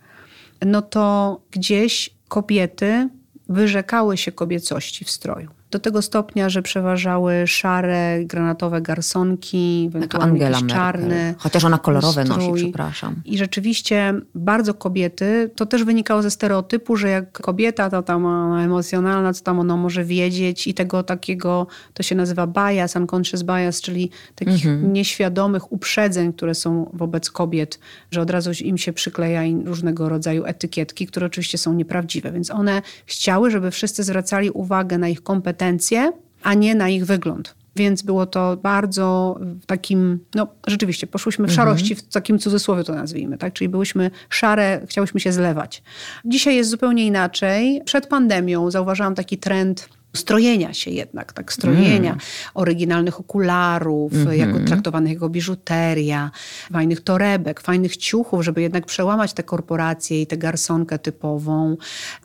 [0.66, 3.08] no to gdzieś kobiety
[3.48, 10.66] wyrzekały się kobiecości w stroju do tego stopnia, że przeważały szare, granatowe garsonki, ewentualnie jakiś
[10.66, 11.34] czarny.
[11.38, 12.48] Chociaż ona kolorowe strój.
[12.48, 13.14] nosi, przepraszam.
[13.24, 18.26] I rzeczywiście bardzo kobiety, to też wynikało ze stereotypu, że jak kobieta to tam
[18.58, 23.80] emocjonalna, co tam ona może wiedzieć i tego takiego, to się nazywa bias, unconscious bias,
[23.80, 24.92] czyli takich mhm.
[24.92, 27.78] nieświadomych uprzedzeń, które są wobec kobiet,
[28.10, 32.32] że od razu im się przykleja różnego rodzaju etykietki, które oczywiście są nieprawdziwe.
[32.32, 37.06] Więc one chciały, żeby wszyscy zwracali uwagę na ich kompetencje, kompetencje, a nie na ich
[37.06, 37.54] wygląd.
[37.76, 41.56] Więc było to bardzo w takim, no rzeczywiście, poszłyśmy w mhm.
[41.56, 43.52] szarości, w takim cudzysłowie to nazwijmy, tak?
[43.52, 45.82] Czyli byłyśmy szare, chciałyśmy się zlewać.
[46.24, 47.82] Dzisiaj jest zupełnie inaczej.
[47.84, 52.18] Przed pandemią zauważyłam taki trend strojenia się jednak, tak, strojenia, mm.
[52.54, 54.32] oryginalnych okularów, mm -hmm.
[54.32, 56.30] jako traktowanych jako biżuteria,
[56.72, 61.76] fajnych torebek, fajnych ciuchów, żeby jednak przełamać te korporacje i tę garsonkę typową.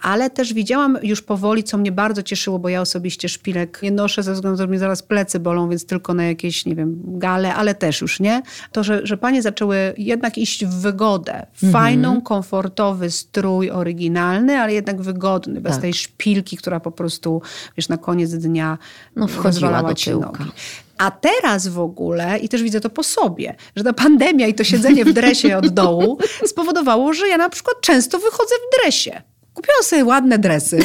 [0.02, 4.24] Ale też widziałam już powoli, co mnie bardzo cieszyło, bo ja osobiście szpilek nie noszę
[4.24, 7.76] ze względu że mnie zaraz plecy bolą, więc tylko na jakieś, nie wiem, gale, ale
[7.76, 8.42] też już nie.
[8.72, 11.34] To, że, że panie zaczęły jednak iść w wygodę.
[11.34, 11.74] Mhm.
[11.74, 12.24] Fajną, mm -hmm.
[12.24, 15.82] komfortowy strój oryginalny, ale jednak wygodny, bez tak.
[15.82, 17.42] tej szpilki, która po prostu
[17.82, 18.78] wiesz, na koniec dnia
[19.16, 20.46] no, wchodziła do tyłka.
[20.98, 24.64] A teraz w ogóle, i też widzę to po sobie, że ta pandemia i to
[24.64, 26.18] siedzenie w dresie od dołu
[26.52, 29.22] spowodowało, że ja na przykład często wychodzę w dresie.
[29.54, 30.80] Kupiłam sobie ładne dresy,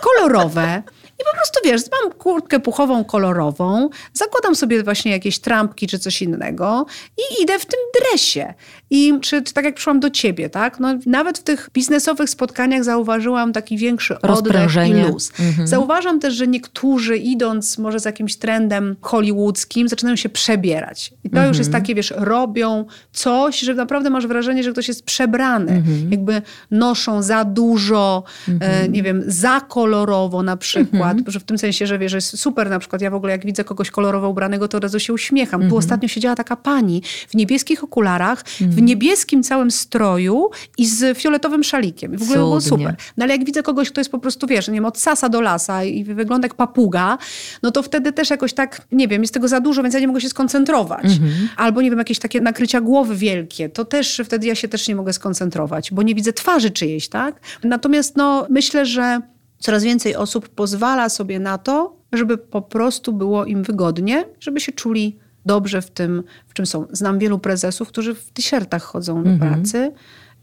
[0.00, 0.82] kolorowe,
[1.20, 6.22] i po prostu wiesz, mam kurtkę puchową kolorową, zakładam sobie właśnie jakieś trampki czy coś
[6.22, 6.86] innego
[7.18, 8.54] i idę w tym dresie.
[8.90, 10.80] I czy, czy tak jak przyszłam do ciebie, tak?
[10.80, 15.32] No, nawet w tych biznesowych spotkaniach zauważyłam taki większy oddech i luz.
[15.40, 15.68] Mhm.
[15.68, 21.12] Zauważam też, że niektórzy idąc może z jakimś trendem hollywoodzkim zaczynają się przebierać.
[21.24, 21.48] I to mhm.
[21.48, 21.82] już jest mhm.
[21.82, 25.72] takie, wiesz, robią coś, że naprawdę masz wrażenie, że ktoś jest przebrany.
[25.72, 26.10] Mhm.
[26.10, 28.92] Jakby noszą za dużo, e, mhm.
[28.92, 32.38] nie wiem, za kolorowo na przykład przykład, że w tym sensie, że wiesz, że jest
[32.38, 35.12] super na przykład, ja w ogóle jak widzę kogoś kolorowo ubranego, to od razu się
[35.12, 35.68] uśmiecham.
[35.68, 41.64] Tu ostatnio siedziała taka pani w niebieskich okularach, w niebieskim całym stroju i z fioletowym
[41.64, 42.14] szalikiem.
[42.14, 42.96] I w ogóle było super.
[43.16, 45.40] No ale jak widzę kogoś, kto jest po prostu, wiesz, nie wiem, od sasa do
[45.40, 47.18] lasa i wygląda jak papuga,
[47.62, 50.08] no to wtedy też jakoś tak, nie wiem, jest tego za dużo, więc ja nie
[50.08, 51.04] mogę się skoncentrować.
[51.04, 51.48] Mhm.
[51.56, 54.96] Albo, nie wiem, jakieś takie nakrycia głowy wielkie, to też wtedy ja się też nie
[54.96, 57.40] mogę skoncentrować, bo nie widzę twarzy czyjejś, tak?
[57.64, 59.20] Natomiast no, myślę, że
[59.58, 64.72] coraz więcej osób pozwala sobie na to, żeby po prostu było im wygodnie, żeby się
[64.72, 66.86] czuli dobrze w tym, w czym są.
[66.92, 69.52] Znam wielu prezesów, którzy w t-shirtach chodzą do mhm.
[69.52, 69.92] pracy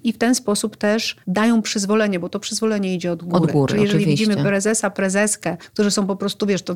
[0.04, 3.44] i w ten sposób też dają przyzwolenie, bo to przyzwolenie idzie od góry.
[3.44, 4.26] Od góry Czyli jeżeli oczywiście.
[4.26, 6.76] widzimy prezesa, prezeskę, którzy są po prostu, wiesz, to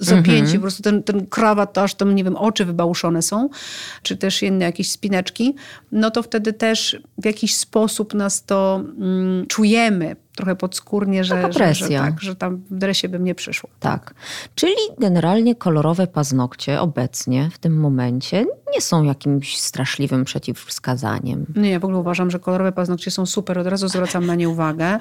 [0.00, 0.56] zapięci, mhm.
[0.56, 3.48] po prostu ten, ten krawat, to aż tam, nie wiem, oczy wybałuszone są,
[4.02, 5.54] czy też inne jakieś spineczki,
[5.92, 11.74] no to wtedy też w jakiś sposób nas to mm, czujemy trochę podskórnie, że, że,
[11.74, 13.70] że, tak, że tam w dresie bym nie przyszło.
[13.80, 14.14] Tak.
[14.54, 21.46] Czyli generalnie kolorowe paznokcie obecnie, w tym momencie, nie są jakimś straszliwym przeciwwskazaniem.
[21.56, 24.48] Nie, ja w ogóle uważam, że kolorowe paznokcie są super, od razu zwracam na nie
[24.48, 24.98] uwagę.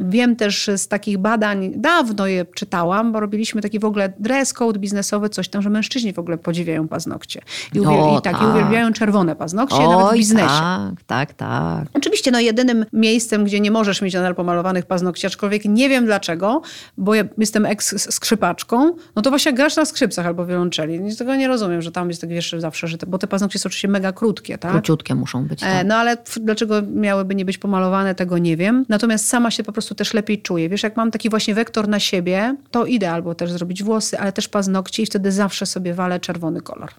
[0.00, 4.78] Wiem też z takich badań, dawno je czytałam, bo robiliśmy taki w ogóle dress code
[4.78, 7.42] biznesowy, coś tam, że mężczyźni w ogóle podziwiają paznokcie.
[7.74, 10.48] I, uwiel- o, i tak, tak, i uwielbiają czerwone paznokcie, Oj, nawet w biznesie.
[10.48, 11.88] Tak, tak, tak.
[11.94, 16.62] Oczywiście no jedynym miejscem, gdzie nie możesz mieć nadal pomalowanych paznokci, aczkolwiek nie wiem dlaczego,
[16.96, 21.16] bo ja jestem eks-skrzypaczką, no to właśnie grasz na skrzypcach albo wiolonczeli.
[21.16, 23.66] Tego nie rozumiem, że tam jest tak wiesz zawsze, że te, bo te paznokcie są
[23.66, 24.72] oczywiście mega krótkie, tak?
[24.72, 25.86] Króciutkie muszą być, e, tak.
[25.86, 28.84] No ale dlaczego miałyby nie być pomalowane, tego nie wiem.
[28.88, 30.68] Natomiast sama się po prostu też lepiej czuję.
[30.68, 34.32] Wiesz, jak mam taki właśnie wektor na siebie, to idę albo też zrobić włosy, ale
[34.32, 36.90] też paznokcie i wtedy zawsze sobie walę czerwony kolor,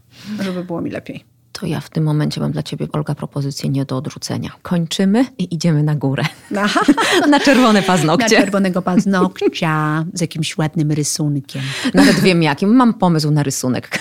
[0.43, 1.36] żeby było mi lepiej.
[1.59, 4.51] To ja w tym momencie mam dla ciebie, Olga, propozycję nie do odrzucenia.
[4.61, 6.23] Kończymy i idziemy na górę.
[6.57, 6.81] Aha.
[7.29, 8.35] na czerwone paznokcie.
[8.35, 11.61] Na czerwonego paznokcia z jakimś ładnym rysunkiem.
[11.93, 12.75] Nawet wiem jakim.
[12.75, 13.99] Mam pomysł na rysunek.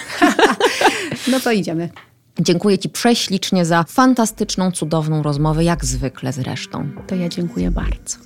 [1.31, 1.89] no to idziemy.
[2.41, 6.89] Dziękuję Ci prześlicznie za fantastyczną, cudowną rozmowę, jak zwykle zresztą.
[7.07, 8.17] To ja dziękuję bardzo.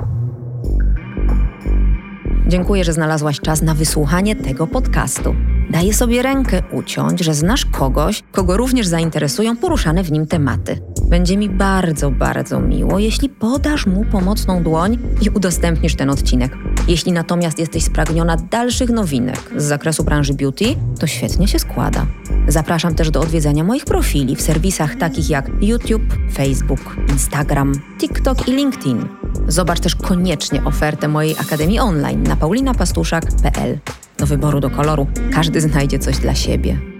[2.48, 5.34] Dziękuję, że znalazłaś czas na wysłuchanie tego podcastu.
[5.70, 10.80] Daję sobie rękę uciąć, że znasz kogoś, kogo również zainteresują poruszane w nim tematy.
[11.08, 16.56] Będzie mi bardzo, bardzo miło, jeśli podasz mu pomocną dłoń i udostępnisz ten odcinek.
[16.88, 20.64] Jeśli natomiast jesteś spragniona dalszych nowinek z zakresu branży beauty,
[21.00, 22.06] to świetnie się składa.
[22.48, 28.52] Zapraszam też do odwiedzania moich profili w serwisach takich jak YouTube, Facebook, Instagram, TikTok i
[28.52, 29.08] LinkedIn.
[29.48, 33.78] Zobacz też koniecznie ofertę mojej Akademii Online na paulinapastuszak.pl.
[34.20, 36.99] Do wyboru do koloru każdy znajdzie coś dla siebie.